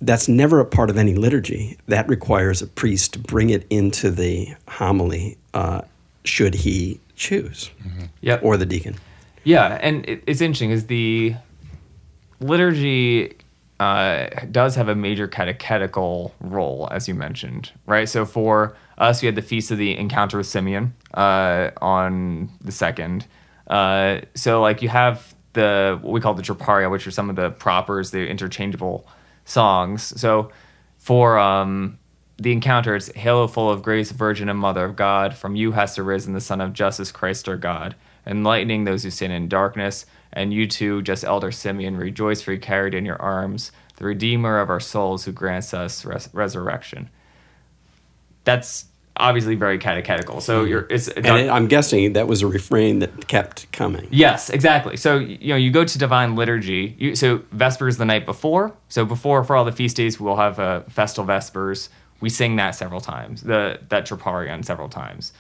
[0.01, 1.79] that's never a part of any liturgy.
[1.89, 5.83] That requires a priest to bring it into the homily, uh,
[6.25, 7.71] should he choose,
[8.21, 8.43] Yep.
[8.45, 8.97] or the deacon.
[9.45, 11.35] Yeah, and it, it's interesting is the
[12.41, 13.37] liturgy
[13.83, 18.09] uh, does have a major catechetical role, as you mentioned, right?
[18.09, 22.71] So for us, we had the feast of the encounter with Simeon uh, on the
[22.71, 23.27] second.
[23.67, 27.35] Uh, so like you have the what we call the troparia, which are some of
[27.35, 29.05] the propers, the interchangeable
[29.45, 30.19] songs.
[30.21, 30.53] So
[30.99, 31.99] for um,
[32.39, 35.35] the encounter, it's Halo full of grace, Virgin and Mother of God.
[35.35, 39.31] From you has arisen the Sun of Justice, Christ our God, enlightening those who sin
[39.31, 40.07] in darkness.
[40.33, 44.59] And you too, just Elder Simeon, rejoice for you carried in your arms the Redeemer
[44.59, 47.09] of our souls, who grants us res- resurrection.
[48.45, 50.41] That's obviously very catechetical.
[50.41, 54.09] So you're it's And it, I'm guessing that was a refrain that kept coming.
[54.11, 54.97] Yes, exactly.
[54.97, 56.97] So you know, you go to divine liturgy.
[56.99, 58.75] You, so vespers the night before.
[58.89, 61.89] So before for all the feast days, we'll have uh, festal vespers.
[62.21, 63.43] We sing that several times.
[63.43, 65.33] The that troparion several times.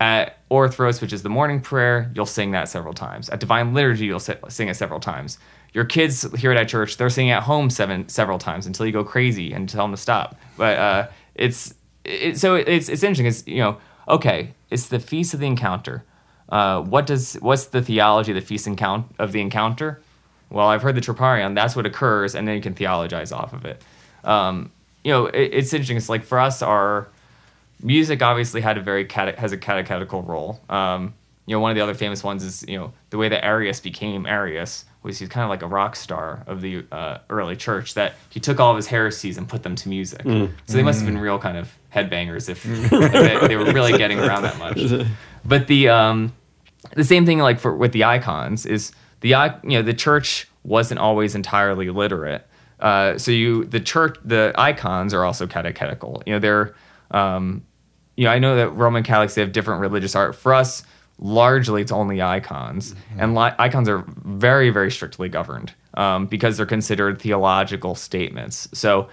[0.00, 3.28] At Orthros, which is the morning prayer, you'll sing that several times.
[3.28, 5.38] At divine liturgy, you'll sing it several times.
[5.72, 8.92] Your kids here at our church, they're singing at home seven several times until you
[8.92, 10.36] go crazy and tell them to stop.
[10.56, 13.26] But uh, it's it, so it's it's interesting.
[13.26, 13.78] It's you know
[14.08, 16.04] okay, it's the feast of the encounter.
[16.48, 20.00] Uh, what does what's the theology of the feast encount of the encounter?
[20.50, 21.54] Well, I've heard the troparion.
[21.54, 23.82] That's what occurs, and then you can theologize off of it.
[24.22, 24.70] Um,
[25.02, 25.96] you know, it, it's interesting.
[25.96, 27.08] It's like for us, our
[27.82, 30.60] music obviously had a very cate- has a catechetical role.
[30.68, 31.14] Um,
[31.46, 33.80] you know, one of the other famous ones is you know the way that Arius
[33.80, 37.92] became Arius was he's kind of like a rock star of the uh, early church
[37.94, 40.22] that he took all of his heresies and put them to music.
[40.24, 43.98] So they must have been real kind of headbangers if, if they, they were really
[43.98, 44.78] getting around that much.
[45.44, 46.32] But the um,
[46.96, 49.28] the same thing like for with the icons is the
[49.62, 52.46] you know the church wasn't always entirely literate.
[52.80, 56.22] Uh, so you the church the icons are also catechetical.
[56.26, 56.74] You know they're
[57.14, 57.64] um,
[58.16, 60.34] you know I know that Roman Catholics they have different religious art.
[60.34, 60.82] For us,
[61.18, 66.66] largely it's only icons, and li- icons are very very strictly governed um, because they're
[66.66, 68.68] considered theological statements.
[68.72, 69.08] So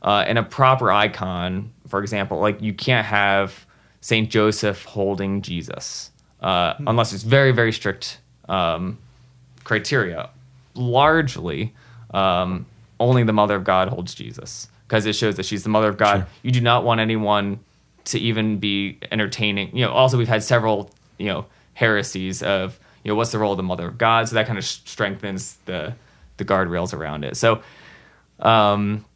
[0.00, 3.66] uh, in a proper icon, for example, like you can't have
[4.00, 6.10] Saint Joseph holding Jesus
[6.40, 8.98] uh, unless it's very very strict um,
[9.64, 10.30] criteria.
[10.74, 11.74] Largely,
[12.14, 12.64] um,
[12.98, 15.96] only the Mother of God holds Jesus because it shows that she's the Mother of
[15.96, 16.18] God.
[16.18, 16.26] Sure.
[16.42, 17.60] You do not want anyone
[18.04, 19.74] to even be entertaining.
[19.74, 23.52] You know, also we've had several you know heresies of you know what's the role
[23.52, 25.94] of the Mother of God, so that kind of strengthens the
[26.36, 27.38] the guardrails around it.
[27.38, 27.62] So.
[28.40, 29.06] Um,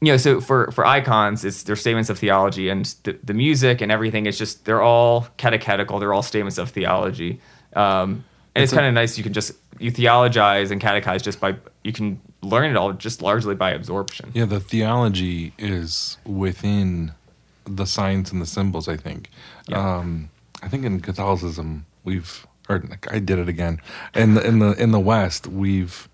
[0.00, 3.80] you know, so for for icons, it's their statements of theology, and the, the music
[3.80, 5.98] and everything is just they're all catechetical.
[5.98, 7.40] They're all statements of theology,
[7.74, 8.22] um,
[8.54, 9.16] and it's, It's kind of nice.
[9.16, 13.22] You can just you theologize and catechize just by you can learn it all just
[13.22, 14.30] largely by absorption.
[14.34, 17.12] Yeah, the theology is within
[17.64, 18.88] the signs and the symbols.
[18.88, 19.30] I think.
[19.68, 19.96] Yeah.
[19.98, 20.30] Um,
[20.62, 23.80] I think in Catholicism we've, or I did it again.
[24.14, 26.08] In the in the in the West we've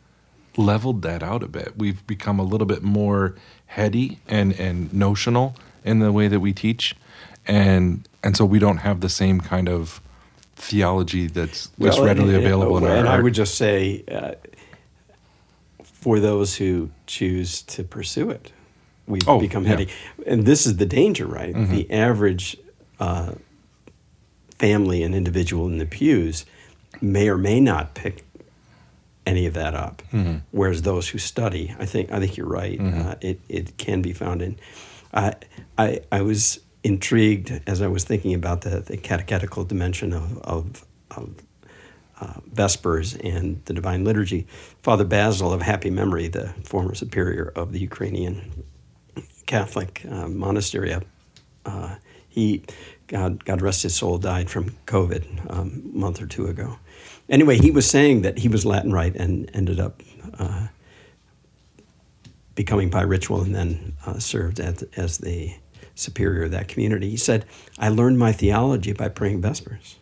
[0.56, 1.74] leveled that out a bit.
[1.76, 3.34] We've become a little bit more
[3.66, 6.94] heady and and notional in the way that we teach,
[7.46, 10.00] and and so we don't have the same kind of
[10.56, 14.32] theology that's that's Well, readily and- available in our and I would just say, uh,
[16.00, 18.52] for those who choose to pursue it.
[19.06, 19.70] We Oh, become yeah.
[19.70, 19.88] heady,
[20.26, 21.52] and this is the danger, right?
[21.54, 22.56] The average
[23.00, 23.32] uh,
[24.58, 26.44] family and individual in the pews
[27.00, 28.24] may or may not pick
[29.26, 30.02] any of that up.
[30.50, 32.80] Whereas those who study, I think, I think you're right.
[32.80, 34.58] Uh, it it can be found in.
[35.12, 35.34] I
[35.76, 40.84] I I was intrigued as I was thinking about the, the catechetical dimension of of,
[41.10, 41.30] of
[42.20, 44.46] uh, Vespers and the Divine Liturgy.
[44.82, 48.64] Father Basil of happy memory, the former superior of the Ukrainian
[49.46, 50.94] Catholic uh, monastery.
[51.64, 51.96] Uh,
[52.28, 52.62] he,
[53.08, 56.78] God, God rest his soul, died from COVID um, a month or two ago.
[57.28, 60.02] Anyway, he was saying that he was Latin Rite and ended up
[60.38, 60.68] uh,
[62.54, 65.54] becoming bi-ritual and then uh, served as, as the
[65.94, 67.10] superior of that community.
[67.10, 67.44] He said,
[67.78, 69.96] I learned my theology by praying Vespers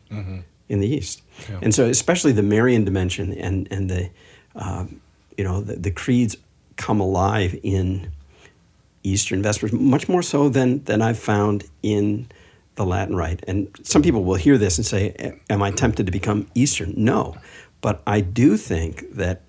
[0.69, 1.23] in the East.
[1.49, 1.59] Yeah.
[1.63, 4.11] And so, especially the Marian dimension and, and the,
[4.55, 5.01] um,
[5.37, 6.37] you know, the, the creeds
[6.77, 8.11] come alive in
[9.03, 12.29] Eastern Vespers, much more so than, than I've found in
[12.75, 13.45] the Latin Rite.
[13.47, 16.95] And some people will hear this and say, Am I tempted to become Eastern?
[16.97, 17.37] No.
[17.81, 19.43] But I do think that,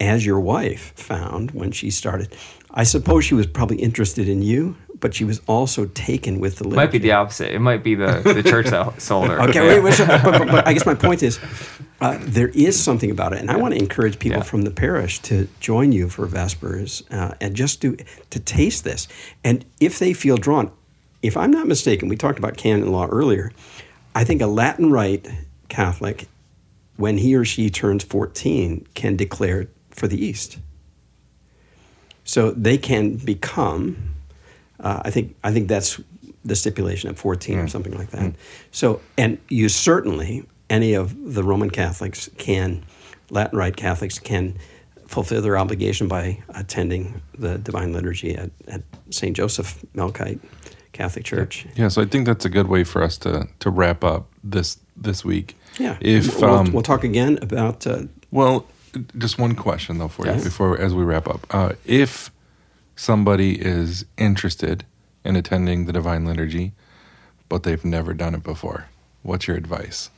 [0.00, 2.36] as your wife found when she started,
[2.72, 6.64] I suppose she was probably interested in you, but she was also taken with the
[6.64, 6.76] It liturgy.
[6.86, 7.52] might be the opposite.
[7.54, 9.38] It might be the, the church that sold her.
[9.42, 9.74] Okay, Yeah.
[9.74, 11.38] wait, wait, but, but, but I guess my point is,
[12.00, 14.44] uh, there is something about it, and I want to encourage people Yeah.
[14.44, 17.98] from the parish to join you for Vespers uh, and just to
[18.30, 19.06] to taste this.
[19.44, 20.70] And if they feel drawn,
[21.20, 23.52] if I'm not mistaken, we talked about canon law earlier.
[24.14, 25.28] I think a Latin Rite
[25.68, 26.28] Catholic,
[26.96, 30.56] when he or she turns 14, can declare for the East.
[32.24, 34.13] So they can become.
[34.84, 36.00] Uh, I think I think that's
[36.44, 38.34] the stipulation at 14 or something like that.
[38.70, 42.84] So, and you certainly any of the Roman Catholics can,
[43.30, 44.58] Latin Rite Catholics can
[45.06, 49.34] fulfill their obligation by attending the Divine Liturgy at, at St.
[49.36, 50.40] Joseph Melkite
[50.92, 51.66] Catholic Church.
[51.76, 54.78] Yeah, so I think that's a good way for us to to wrap up this
[54.96, 55.56] this week.
[55.78, 55.96] Yeah.
[56.00, 58.66] If we'll, um, we'll talk again about uh, Well,
[59.18, 60.38] just one question though for Yes.
[60.38, 61.46] you before as we wrap up.
[61.50, 62.30] Uh, if
[62.96, 64.84] somebody is interested
[65.24, 66.72] in attending the Divine Liturgy,
[67.48, 68.88] but they've never done it before,
[69.22, 70.10] what's your advice?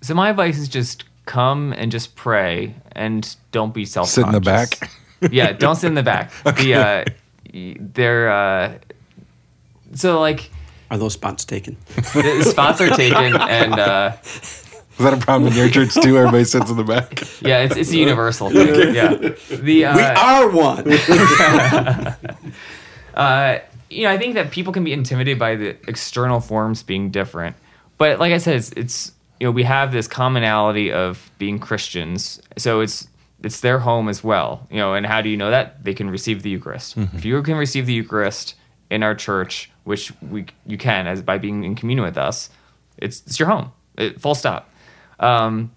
[0.00, 4.08] So my advice is just come and just pray and don't be self.
[4.08, 4.90] Sit in the back.
[5.30, 6.32] yeah, don't sit in the back.
[6.44, 7.04] The uh,
[7.52, 8.78] they're uh,
[9.94, 10.50] so like
[10.90, 11.76] are those spots taken?
[11.96, 14.12] the spots are taken and uh,
[14.98, 16.16] Is that a problem in your church too?
[16.16, 17.20] Everybody sits in the back.
[17.42, 18.94] yeah, it's it's a universal thing.
[18.94, 20.90] Yeah, the uh, we are one.
[23.14, 23.58] uh,
[23.90, 27.56] you know, I think that people can be intimidated by the external forms being different.
[27.98, 32.40] But like I said, it's, it's you know we have this commonality of being Christians,
[32.56, 33.06] so it's
[33.42, 34.66] it's their home as well.
[34.70, 36.96] You know, and how do you know that they can receive the Eucharist?
[36.96, 38.54] If you can receive the Eucharist
[38.90, 42.48] in our church, which we you can as by being in communion with us,
[42.96, 43.72] it's it's your home.
[43.98, 44.70] It, full stop.
[45.20, 45.72] Um,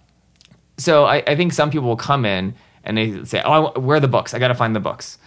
[0.77, 3.97] so I, I think some people will come in and they say, "Oh, I where
[3.97, 4.33] are the books?
[4.33, 5.17] I got to find the books."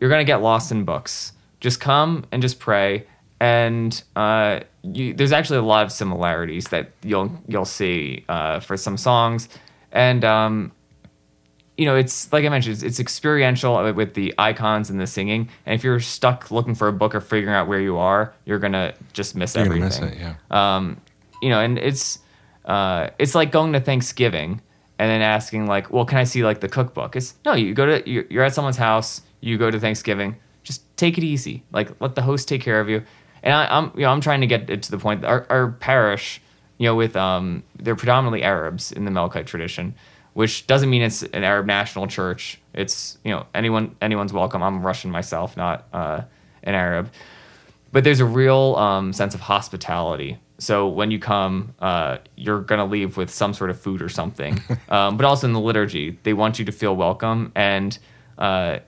[0.00, 1.32] You're gonna get lost in books.
[1.60, 3.06] Just come and just pray,
[3.40, 8.76] and uh, you, there's actually a lot of similarities that you'll you'll see uh, for
[8.76, 9.48] some songs,
[9.92, 10.72] and um,
[11.76, 15.48] you know, it's like I mentioned, it's, it's experiential with the icons and the singing.
[15.64, 18.58] And if you're stuck looking for a book or figuring out where you are, you're
[18.58, 20.04] gonna just miss You're gonna everything.
[20.04, 20.34] miss it, yeah.
[20.76, 21.00] Um,
[21.40, 22.18] you know, and it's
[22.68, 24.60] uh, it's like going to Thanksgiving
[24.98, 27.16] and then asking like, well, can I see like the cookbook?
[27.16, 30.82] It's no, you go to you're, you're at someone's house, you go to Thanksgiving, just
[30.96, 33.02] take it easy, like let the host take care of you.
[33.42, 35.24] And I, I'm you know I'm trying to get it to the point.
[35.24, 36.40] Our, our parish,
[36.76, 39.94] you know, with um, they're predominantly Arabs in the Melkite tradition,
[40.34, 42.60] which doesn't mean it's an Arab national church.
[42.74, 44.62] It's you know anyone anyone's welcome.
[44.62, 46.22] I'm Russian myself, not uh,
[46.62, 47.10] an Arab
[47.92, 50.38] but there's a real um, sense of hospitality.
[50.58, 54.60] So when you come, uh, you're gonna leave with some sort of food or something.
[54.88, 57.96] um, but also in the liturgy, they want you to feel welcome, and
[58.36, 58.78] uh,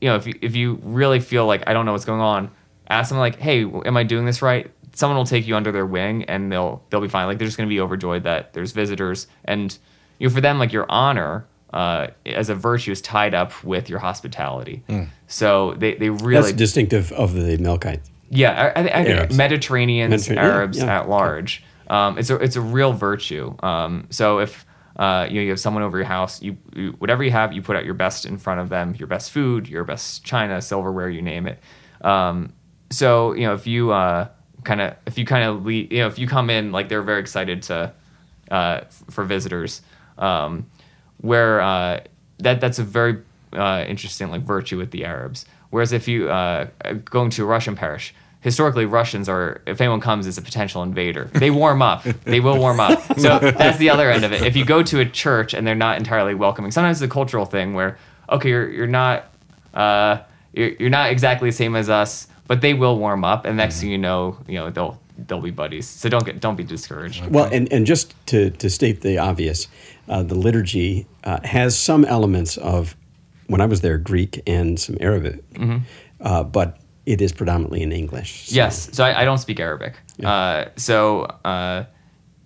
[0.00, 2.50] you know if you, if you really feel like I don't know what's going on,
[2.88, 5.86] ask them like, "Hey, am I doing this right?" Someone will take you under their
[5.86, 7.26] wing, and they'll they'll be fine.
[7.26, 9.76] Like they're just gonna be overjoyed that there's visitors, and
[10.18, 11.46] you know for them like your honor.
[11.72, 14.84] Uh, as a virtue is tied up with your hospitality,
[15.26, 17.98] so they, they really That's distinctive of the Melkite.
[18.34, 19.32] Yeah, I, I, I think.
[19.32, 21.00] Mediterraneans, Mediterranean, Arabs yeah.
[21.00, 21.64] at large.
[21.88, 23.54] Um, it's a it's a real virtue.
[23.62, 24.66] Um, so if
[24.96, 27.62] uh, you know you have someone over your house, you, you whatever you have, you
[27.62, 31.08] put out your best in front of them, your best food, your best china, silverware,
[31.08, 31.60] you name it.
[32.02, 32.52] Um,
[32.90, 34.28] so you know if you uh,
[34.64, 37.20] kind of if you kind of you know if you come in like they're very
[37.20, 37.92] excited to
[38.50, 39.82] uh, f- for visitors,
[40.18, 40.66] um,
[41.18, 42.00] where uh,
[42.38, 43.22] that that's a very
[43.52, 45.44] uh, interesting like virtue with the Arabs.
[45.70, 46.68] Whereas if you uh,
[47.04, 48.14] going to a Russian parish,
[48.44, 51.30] historically Russians are if anyone comes is a potential invader.
[51.32, 52.04] They warm up.
[52.24, 53.02] they will warm up.
[53.18, 54.42] So that's the other end of it.
[54.42, 57.46] If you go to a church and they're not entirely welcoming, sometimes it's a cultural
[57.46, 59.32] thing where okay, you're you're not
[59.72, 60.18] uh,
[60.52, 63.80] you're, you're not exactly the same as us, but they will warm up, and next
[63.80, 65.88] thing you know, you know they'll they'll be buddies.
[65.88, 67.26] So don't get don't be discouraged.
[67.26, 69.68] Well, and, and just to, to state the obvious,
[70.08, 72.96] uh, the liturgy uh, has some elements of,
[73.46, 75.42] when I was there, Greek and some Arabic,
[76.20, 78.46] uh, but it is predominantly in English.
[78.48, 78.88] so- Yes.
[78.92, 79.94] So I, I don't speak Arabic.
[80.22, 81.84] Uh, so uh,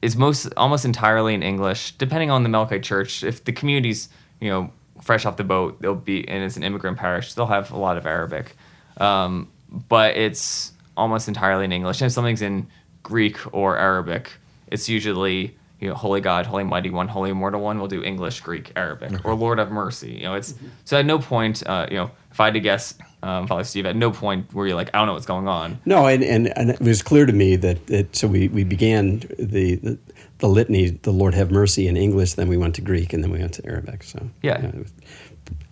[0.03, 1.93] it's most almost entirely in English.
[1.99, 4.09] Depending on the Melkite church, if the community's
[4.41, 4.71] you know
[5.03, 7.35] fresh off the boat, they'll be and it's an immigrant parish.
[7.35, 8.57] They'll have a lot of Arabic,
[8.99, 9.49] um,
[9.89, 12.01] but it's almost entirely in English.
[12.01, 12.67] And if something's in
[13.03, 14.33] Greek or Arabic,
[14.69, 17.79] it's usually you know Holy God, Holy Mighty One, Holy Immortal One.
[17.79, 20.13] We'll do English, Greek, Arabic, or Lord of mercy.
[20.13, 20.55] You know, it's
[20.85, 23.84] so at no point, uh, you know, if I had to guess, um, Father Steve,
[23.84, 25.80] at no point were you like, I don't know what's going on.
[25.84, 29.18] No, and, and, and it was clear to me that, that so we, we began
[29.41, 29.99] the, the
[30.39, 33.32] the litany, the Lord have mercy in English, then we went to Greek, and then
[33.32, 34.05] we went to Arabic.
[34.05, 34.64] So Yeah.
[34.66, 34.93] it was-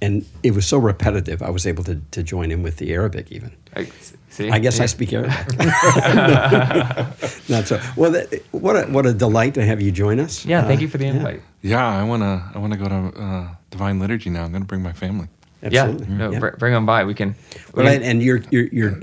[0.03, 3.31] and it was so repetitive, I was able to, to join in with the Arabic
[3.31, 3.53] even.
[3.77, 3.93] Like,
[4.31, 5.37] see, I guess I speak Arabic.
[7.49, 7.81] Not so.
[7.97, 10.45] Well, that, what a what a delight to have you join us.
[10.45, 11.43] Yeah, thank Uh, you for the invite.
[11.63, 14.45] Yeah, I wanna I wanna go to uh, Divine Liturgy now.
[14.45, 15.29] I'm gonna bring my family.
[15.63, 16.07] Absolutely.
[16.09, 16.39] Yeah, no, Yeah.
[16.39, 17.05] br- bring them by.
[17.05, 17.31] We can.
[17.75, 19.01] we Well, can- and, and your your your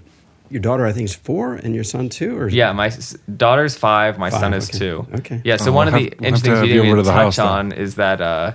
[0.50, 3.76] your daughter, I think, is four, and your son too, or yeah, my s- daughter's
[3.76, 4.18] five.
[4.20, 4.78] My Five, son is okay.
[4.80, 5.08] two.
[5.16, 5.42] Okay.
[5.44, 5.58] Yeah.
[5.58, 7.04] So Oh, one we'll of the have- we'll interesting things we you didn't even to
[7.04, 7.54] the house touch then.
[7.54, 8.52] on is that uh,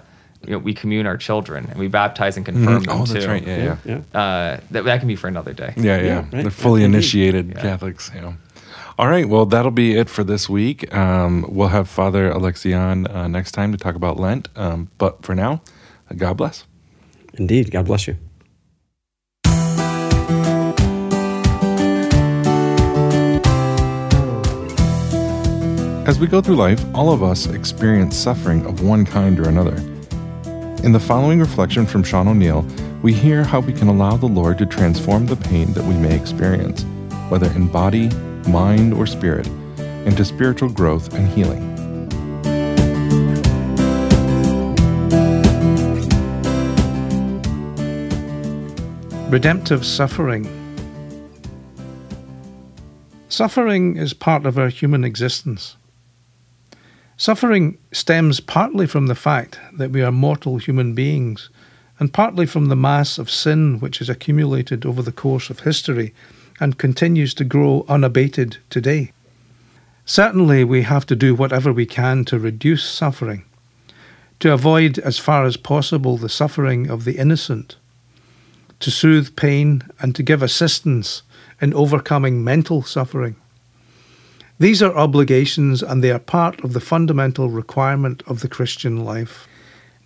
[0.47, 3.31] you know we commune our children and we baptize and confirm them oh, that's too.
[3.31, 3.45] right.
[3.45, 4.21] Yeah, yeah, yeah.
[4.21, 5.75] Uh, that, that can be for another day.
[5.77, 6.05] yeah, yeah.
[6.05, 6.31] Yeah, right.
[6.31, 6.97] They're fully Indeed.
[6.99, 7.61] initiated Yeah.
[7.63, 8.11] Catholics.
[8.15, 8.33] Yeah.
[8.97, 9.29] All right.
[9.29, 10.93] Well, that'll be it for this week.
[10.95, 14.49] Um, we'll have Father Alexion uh, next time to talk about Lent.
[14.57, 15.63] Um, but for now,
[16.11, 16.65] uh, God bless.
[17.39, 17.71] Indeed.
[17.71, 18.17] God bless you.
[26.09, 29.77] As we go through life, all of us experience suffering of one kind or another.
[30.83, 32.67] In the following reflection from Sean O'Neill,
[33.03, 36.17] we hear how we can allow the Lord to transform the pain that we may
[36.17, 36.85] experience,
[37.29, 38.09] whether in body,
[38.49, 39.47] mind, or spirit,
[40.07, 41.68] into spiritual growth and healing.
[49.29, 50.49] Redemptive suffering.
[53.29, 55.77] Suffering is part of our human existence.
[57.19, 61.51] Suffering stems partly from the fact that we are mortal human beings,
[61.99, 66.15] and partly from the mass of sin which has accumulated over the course of history
[66.59, 69.13] and continues to grow unabated today.
[70.07, 73.45] Certainly, we have to do whatever we can to reduce suffering,
[74.41, 77.77] to avoid as far as possible the suffering of the innocent
[78.81, 81.23] to soothe pain and to give assistance
[81.61, 83.37] in overcoming mental suffering.
[84.61, 89.47] These are obligations and they are part of the fundamental requirement of the Christian life.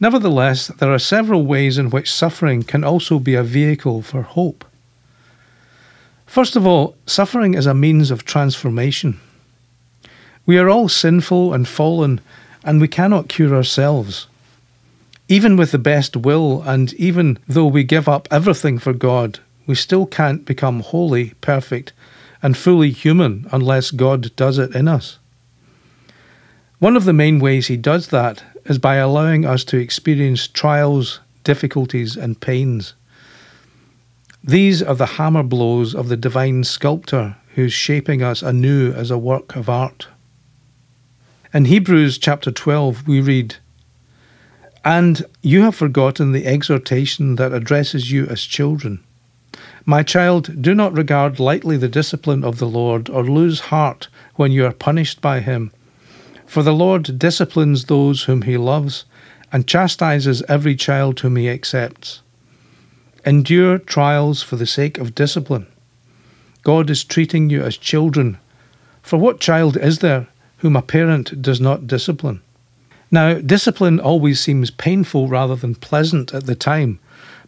[0.00, 4.64] Nevertheless, there are several ways in which suffering can also be a vehicle for hope.
[6.26, 9.20] First of all, suffering is a means of transformation.
[10.44, 12.20] We are all sinful and fallen,
[12.64, 14.26] and we cannot cure ourselves
[15.32, 19.74] even with the best will, and even though we give up everything for God, we
[19.74, 21.94] still can't become holy, perfect,
[22.42, 25.18] and fully human unless God does it in us.
[26.80, 31.20] One of the main ways He does that is by allowing us to experience trials,
[31.44, 32.92] difficulties, and pains.
[34.44, 39.16] These are the hammer blows of the divine sculptor who's shaping us anew as a
[39.16, 40.08] work of art.
[41.54, 43.56] In Hebrews chapter 12, we read,
[44.84, 49.02] and you have forgotten the exhortation that addresses you as children.
[49.84, 54.52] My child, do not regard lightly the discipline of the Lord, or lose heart when
[54.52, 55.72] you are punished by him.
[56.46, 59.04] For the Lord disciplines those whom he loves,
[59.52, 62.22] and chastises every child whom he accepts.
[63.24, 65.66] Endure trials for the sake of discipline.
[66.62, 68.38] God is treating you as children.
[69.02, 70.28] For what child is there
[70.58, 72.40] whom a parent does not discipline?
[73.12, 76.98] Now, discipline always seems painful rather than pleasant at the time,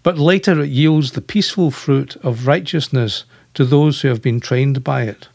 [0.02, 4.84] but later it yields the peaceful fruit of righteousness to those who have been trained
[4.84, 5.28] by it.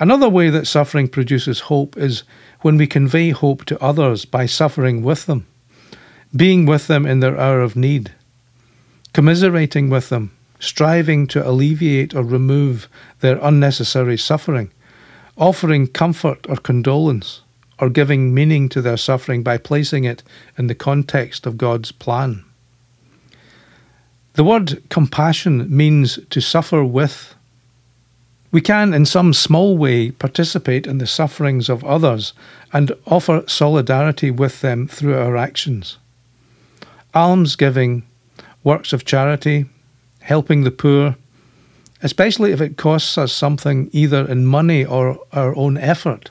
[0.00, 2.24] Another way that suffering produces hope is
[2.62, 5.46] when we convey hope to others by suffering with them,
[6.34, 8.10] being with them in their hour of need,
[9.12, 12.88] commiserating with them, striving to alleviate or remove
[13.20, 14.72] their unnecessary suffering,
[15.36, 17.43] offering comfort or condolence,
[17.84, 20.22] or giving meaning to their suffering by placing it
[20.56, 22.42] in the context of God's plan.
[24.32, 27.34] The word compassion means to suffer with.
[28.50, 32.32] We can, in some small way, participate in the sufferings of others
[32.72, 35.98] and offer solidarity with them through our actions.
[37.14, 38.02] Almsgiving,
[38.62, 39.66] works of charity,
[40.20, 41.16] helping the poor,
[42.02, 46.30] especially if it costs us something either in money or our own effort,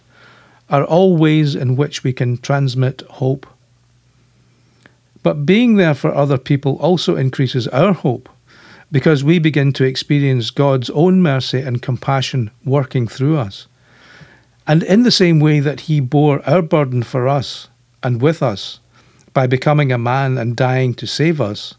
[0.70, 3.45] are all ways in which we can transmit hope.
[5.22, 8.30] But being there for other people also increases our hope
[8.91, 13.68] because we begin to experience God's own mercy and compassion working through us.
[14.68, 17.70] And in the same way that He bore our burden for us
[18.03, 18.80] and with us
[19.34, 21.74] by becoming a man and dying to save us,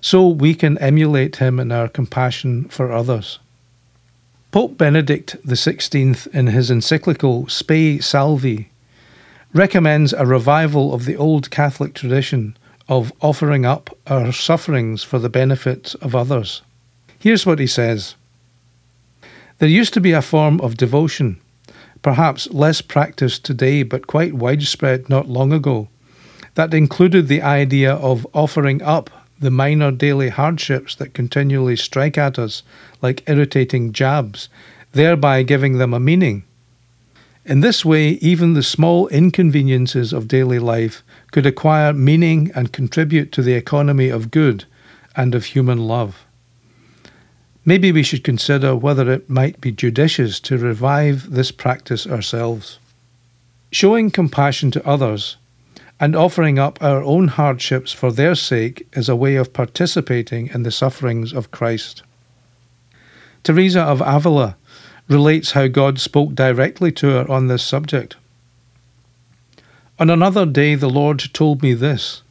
[0.00, 3.38] so we can emulate Him in our compassion for others.
[4.52, 8.68] Pope Benedict XVI, in his encyclical Spe Salvi,
[9.54, 12.54] recommends a revival of the old Catholic tradition
[12.86, 16.60] of offering up our sufferings for the benefit of others.
[17.18, 18.14] Here's what he says
[19.56, 21.40] There used to be a form of devotion,
[22.02, 25.88] perhaps less practiced today but quite widespread not long ago,
[26.56, 29.08] that included the idea of offering up
[29.42, 32.62] the minor daily hardships that continually strike at us
[33.02, 34.48] like irritating jabs,
[34.92, 36.44] thereby giving them a meaning.
[37.44, 43.32] In this way, even the small inconveniences of daily life could acquire meaning and contribute
[43.32, 44.64] to the economy of good
[45.16, 46.24] and of human love.
[47.64, 52.78] Maybe we should consider whether it might be judicious to revive this practice ourselves.
[53.72, 55.36] Showing compassion to others
[56.02, 60.64] and offering up our own hardships for their sake is a way of participating in
[60.64, 62.02] the sufferings of Christ.
[63.44, 64.56] Teresa of Avila
[65.06, 68.16] relates how God spoke directly to her on this subject.
[70.00, 72.22] On another day, the Lord told me this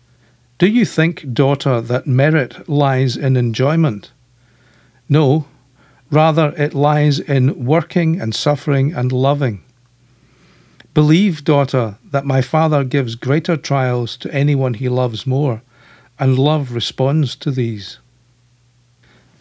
[0.58, 4.12] Do you think, daughter, that merit lies in enjoyment?
[5.08, 5.46] No,
[6.10, 9.64] rather, it lies in working and suffering and loving.
[10.94, 15.62] Believe, daughter, that my Father gives greater trials to anyone he loves more,
[16.20, 18.00] and love responds to these.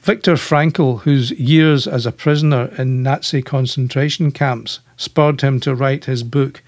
[0.02, 6.06] Viktor Frankl, whose years as a prisoner in Nazi concentration camps spurred him to write
[6.06, 6.62] his book,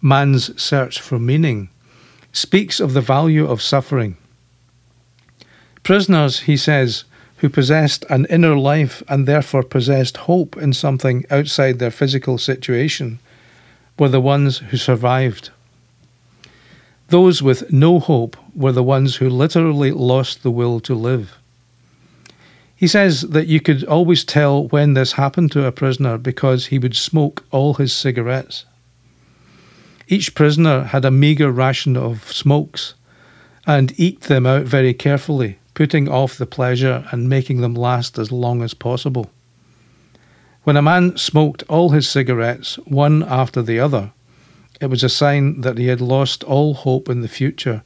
[0.00, 1.68] Man's Search for Meaning,
[2.32, 4.16] speaks of the value of suffering.
[5.82, 7.04] Prisoners, he says,
[7.36, 13.18] who possessed an inner life and therefore possessed hope in something outside their physical situation,
[13.98, 15.50] were the ones who survived.
[17.08, 21.38] Those with no hope were the ones who literally lost the will to live.
[22.74, 26.78] He says that you could always tell when this happened to a prisoner because he
[26.78, 28.64] would smoke all his cigarettes.
[30.08, 32.94] Each prisoner had a meagre ration of smokes
[33.66, 38.32] and eked them out very carefully, putting off the pleasure and making them last as
[38.32, 39.30] long as possible.
[40.64, 44.12] When a man smoked all his cigarettes, one after the other,
[44.80, 47.82] it was a sign that he had lost all hope in the future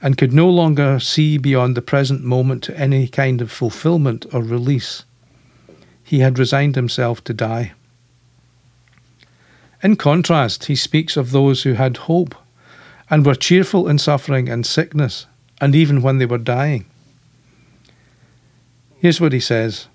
[0.00, 4.42] and could no longer see beyond the present moment to any kind of fulfillment or
[4.42, 5.04] release.
[6.02, 7.72] He had resigned himself to die.
[9.82, 12.34] In contrast, he speaks of those who had hope
[13.10, 15.26] and were cheerful in suffering and sickness,
[15.60, 16.84] and even when they were dying.
[18.98, 19.88] Here's what he says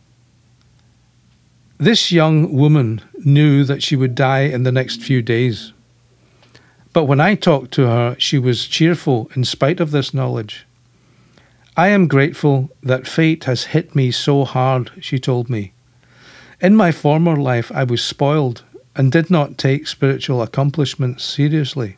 [1.80, 5.74] This young woman knew that she would die in the next few days.
[6.92, 10.66] But when I talked to her, she was cheerful in spite of this knowledge.
[11.76, 15.74] I am grateful that fate has hit me so hard, she told me.
[16.60, 18.64] In my former life, I was spoiled
[18.96, 21.98] and did not take spiritual accomplishments seriously.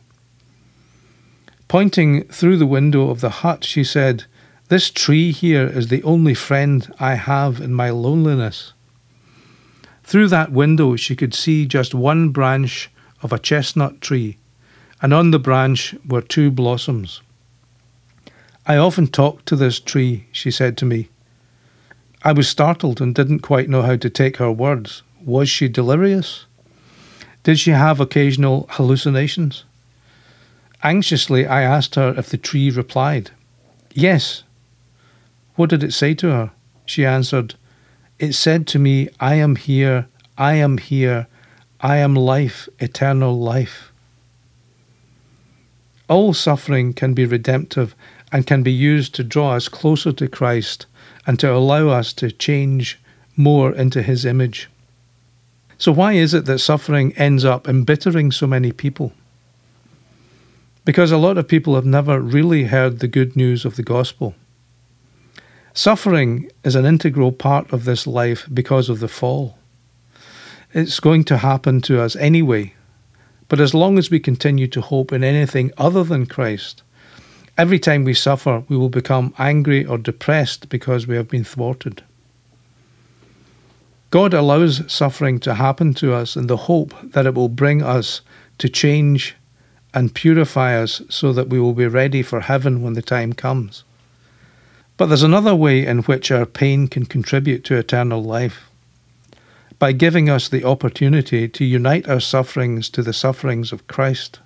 [1.68, 4.24] Pointing through the window of the hut, she said,
[4.68, 8.74] This tree here is the only friend I have in my loneliness.
[10.10, 12.90] Through that window, she could see just one branch
[13.22, 14.38] of a chestnut tree
[15.00, 17.22] and on the branch were two blossoms.
[18.66, 21.10] I often talk to this tree, she said to me.
[22.24, 25.04] I was startled and didn't quite know how to take her words.
[25.24, 26.44] Was she delirious?
[27.44, 29.62] Did she have occasional hallucinations?
[30.82, 33.30] Anxiously, I asked her if the tree replied.
[33.94, 34.42] Yes.
[35.54, 36.50] What did it say to her?
[36.84, 37.54] She answered,
[38.20, 40.06] It said to me, I am here,
[40.38, 41.26] I am here,
[41.80, 43.90] I am life, eternal life.
[46.08, 47.96] All suffering can be redemptive
[48.30, 50.86] and can be used to draw us closer to Christ
[51.26, 53.00] and to allow us to change
[53.36, 54.70] more into His image.
[55.78, 59.12] So, why is it that suffering ends up embittering so many people?
[60.84, 64.34] because a lot of people have never really heard the good news of the gospel.
[65.72, 69.56] Suffering is an integral part of this life because of the fall.
[70.72, 72.74] It's going to happen to us anyway,
[73.48, 76.82] but as long as we continue to hope in anything other than Christ,
[77.56, 82.02] every time we suffer, we will become angry or depressed because we have been thwarted.
[84.10, 88.22] God allows suffering to happen to us in the hope that it will bring us
[88.58, 89.36] to change
[89.94, 93.84] and purify us so that we will be ready for heaven when the time comes.
[95.00, 98.68] But there's another way in which our pain can contribute to eternal life
[99.78, 104.40] by giving us the opportunity to unite our sufferings to the sufferings of Christ.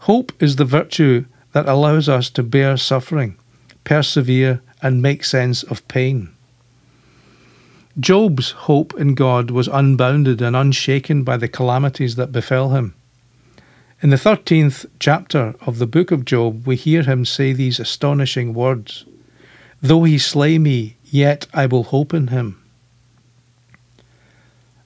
[0.00, 3.36] Hope is the virtue that allows us to bear suffering,
[3.82, 6.28] persevere, and make sense of pain.
[7.98, 12.92] Job's hope in God was unbounded and unshaken by the calamities that befell him.
[14.02, 18.52] In the 13th chapter of the book of Job, we hear him say these astonishing
[18.52, 19.06] words
[19.84, 22.58] Though he slay me, yet I will hope in him.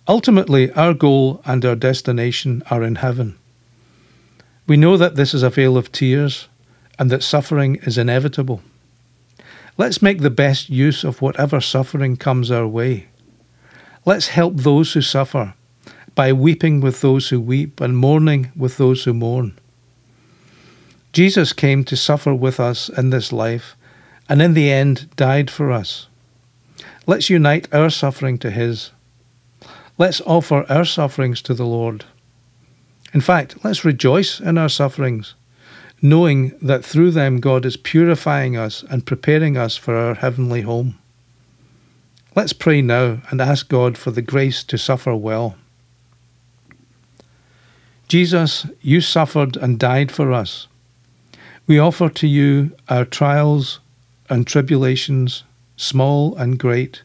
[0.09, 3.39] Ultimately, our goal and our destination are in heaven.
[4.67, 6.49] We know that this is a vale of tears
[6.99, 8.61] and that suffering is inevitable.
[9.77, 13.07] Let's make the best use of whatever suffering comes our way.
[14.05, 15.55] Let's help those who suffer
[16.17, 19.57] by weeping with those who weep and mourning with those who mourn.
[21.13, 23.77] Jesus came to suffer with us in this life
[24.29, 26.09] and in the end died for us.
[27.07, 28.91] Let's unite our suffering to His.
[29.97, 32.05] Let's offer our sufferings to the Lord.
[33.15, 35.35] In fact, let's rejoice in our sufferings,
[36.03, 40.99] knowing that through them God is purifying us and preparing us for our heavenly home.
[42.37, 45.57] Let's pray now and ask God for the grace to suffer well.
[48.07, 50.69] Jesus, you suffered and died for us.
[51.67, 53.81] We offer to you our trials,
[54.29, 55.45] and tribulations,
[55.77, 57.03] small and great,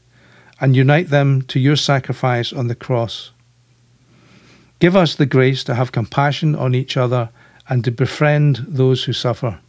[0.60, 3.32] and unite them to your sacrifice on the cross.
[4.80, 7.30] Give us the grace to have compassion on each other
[7.70, 9.60] and to befriend those who suffer.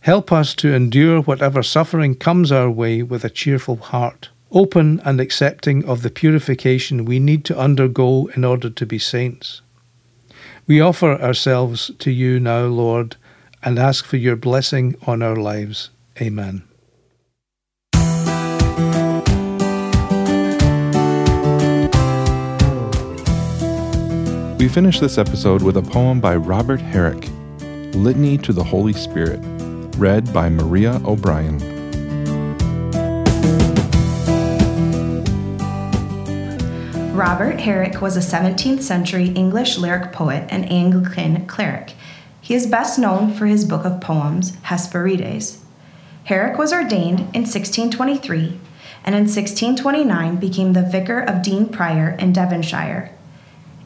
[0.00, 5.20] Help us to endure whatever suffering comes our way with a cheerful heart, open and
[5.20, 9.60] accepting of the purification we need to undergo in order to be saints.
[10.66, 13.16] We offer ourselves to you now, Lord,
[13.62, 15.90] and ask for your blessing on our lives.
[16.20, 16.64] Amen.
[24.58, 27.28] We finish this episode with a poem by Robert Herrick,
[27.94, 29.38] Litany to the Holy Spirit,
[29.96, 31.58] read by Maria O'Brien.
[37.14, 41.94] Robert Herrick was a 17th century English lyric poet and Anglican cleric.
[42.40, 45.58] He is best known for his book of poems, Hesperides.
[46.28, 48.60] Herrick was ordained in 1623
[49.02, 53.10] and in 1629 became the vicar of Dean Prior in Devonshire.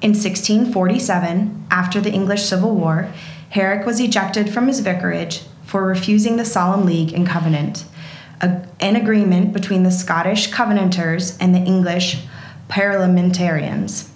[0.01, 3.13] In 1647, after the English Civil War,
[3.51, 7.85] Herrick was ejected from his vicarage for refusing the Solemn League and Covenant,
[8.41, 12.25] a, an agreement between the Scottish Covenanters and the English
[12.67, 14.11] Parliamentarians.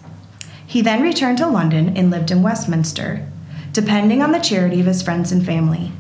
[0.67, 3.25] He then returned to London and lived in Westminster,
[3.73, 5.93] depending on the charity of his friends and family.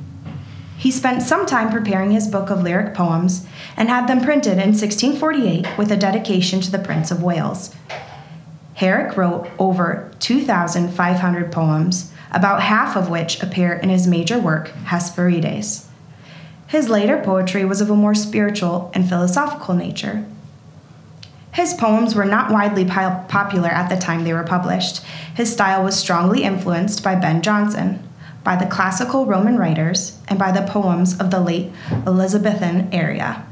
[0.87, 3.45] He spent some time preparing his book of lyric poems
[3.76, 7.74] and had them printed in 1648 with a dedication to the Prince of Wales.
[8.74, 15.89] Herrick wrote over 2,500 poems, about half of which appear in his major work, Hesperides.
[16.68, 20.24] His later poetry was of a more spiritual and philosophical nature.
[21.53, 25.03] His poems were not widely popular at the time they were published.
[25.34, 28.05] His style was strongly influenced by Ben Jonson,
[28.47, 31.72] by the classical Roman writers and by the poems of the late
[32.07, 33.44] Elizabethan era.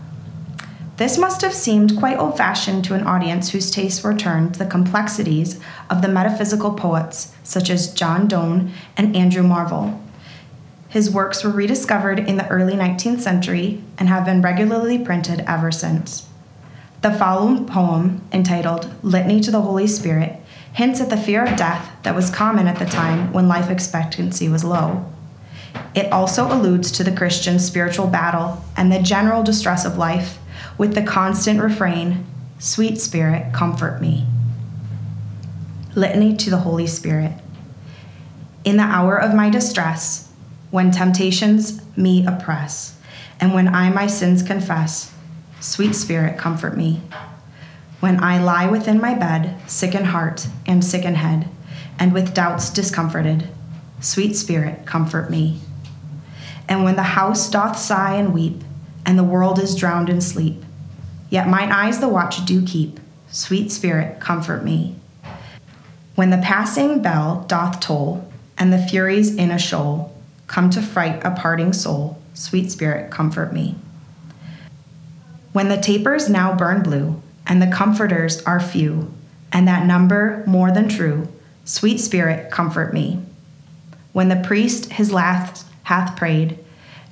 [0.99, 4.61] This must have seemed quite old fashioned to an audience whose tastes were turned to
[4.61, 5.59] the complexities
[5.91, 10.01] of the metaphysical poets such as John Donne and Andrew Marvell.
[10.89, 15.73] His works were rediscovered in the early 19th century and have been regularly printed ever
[15.73, 16.29] since.
[17.03, 20.41] The following poem, entitled Litany to the Holy Spirit,
[20.75, 24.49] hints at the fear of death that was common at the time when life expectancy
[24.49, 25.11] was low.
[25.95, 30.39] It also alludes to the Christian's spiritual battle and the general distress of life
[30.77, 32.27] with the constant refrain,
[32.59, 34.27] Sweet Spirit, comfort me.
[35.95, 37.33] Litany to the Holy Spirit.
[38.65, 40.33] In the hour of my distress,
[40.73, 42.99] when temptations me oppress,
[43.39, 45.15] and when I my sins confess,
[45.61, 47.01] Sweet Spirit, comfort me.
[48.05, 51.49] When I lie within my bed, sick in heart and sick in head,
[51.99, 53.49] and with doubts discomforted,
[53.99, 55.61] Sweet Spirit, comfort me.
[56.69, 58.61] And when the house doth sigh and weep,
[59.07, 60.63] and the world is drowned in sleep,
[61.31, 63.01] yet mine eyes the watch do keep.
[63.31, 64.97] Sweet Spirit, comfort me.
[66.15, 70.15] When the passing bell doth toll, and the furies in a shoal
[70.47, 73.77] come to fright a parting soul, sweet Spirit, comfort me.
[75.55, 79.13] When the tapers now burn blue, and the comforters are few,
[79.53, 81.29] and that number more than true,
[81.65, 83.23] sweet Spirit, comfort me.
[84.13, 86.59] When the priest his last hath prayed,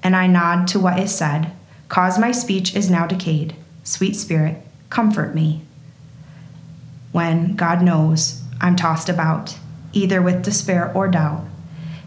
[0.02, 1.52] and I nod to what is said,
[1.88, 3.54] cause my speech is now decayed,
[3.84, 4.56] sweet Spirit,
[4.90, 5.62] comfort me.
[7.12, 9.58] When, God knows, I'm tossed about,
[9.92, 11.44] either with despair or doubt,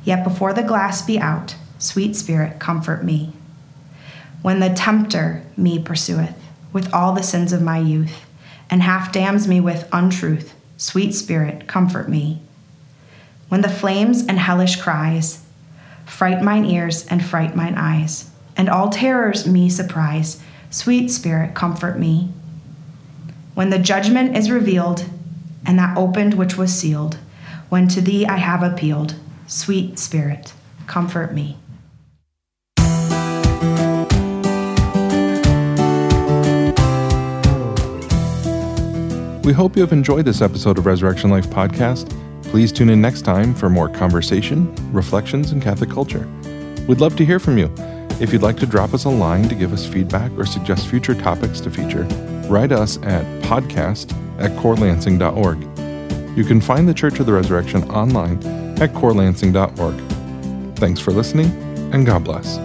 [0.03, 3.33] yet before the glass be out, sweet Spirit, comfort me.
[4.41, 6.35] When the tempter me pursueth
[6.75, 8.25] with all the sins of my youth,
[8.69, 10.53] and half damns me with untruth.
[10.75, 12.41] Sweet Spirit, comfort me.
[13.47, 15.41] When the flames and hellish cries
[16.05, 21.97] fright mine ears and fright mine eyes, and all terrors me surprise, sweet Spirit, comfort
[21.97, 22.27] me.
[23.53, 25.05] When the judgment is revealed,
[25.65, 27.17] and that opened which was sealed,
[27.69, 29.15] when to thee I have appealed,
[29.47, 30.51] sweet Spirit,
[30.87, 31.57] comfort me.
[39.45, 42.09] We hope you have enjoyed this episode of Resurrection Life Podcast.
[42.45, 46.27] Please tune in next time for more conversation, reflections, and Catholic culture.
[46.87, 47.71] We'd love to hear from you.
[48.19, 51.13] If you'd like to drop us a line to give us feedback or suggest future
[51.13, 52.05] topics to feature,
[52.49, 55.61] write us at podcast at corelansing.org.
[56.35, 58.43] You can find the Church of the Resurrection online
[58.81, 60.75] at corelansing.org.
[60.79, 61.51] Thanks for listening,
[61.93, 62.57] and God bless.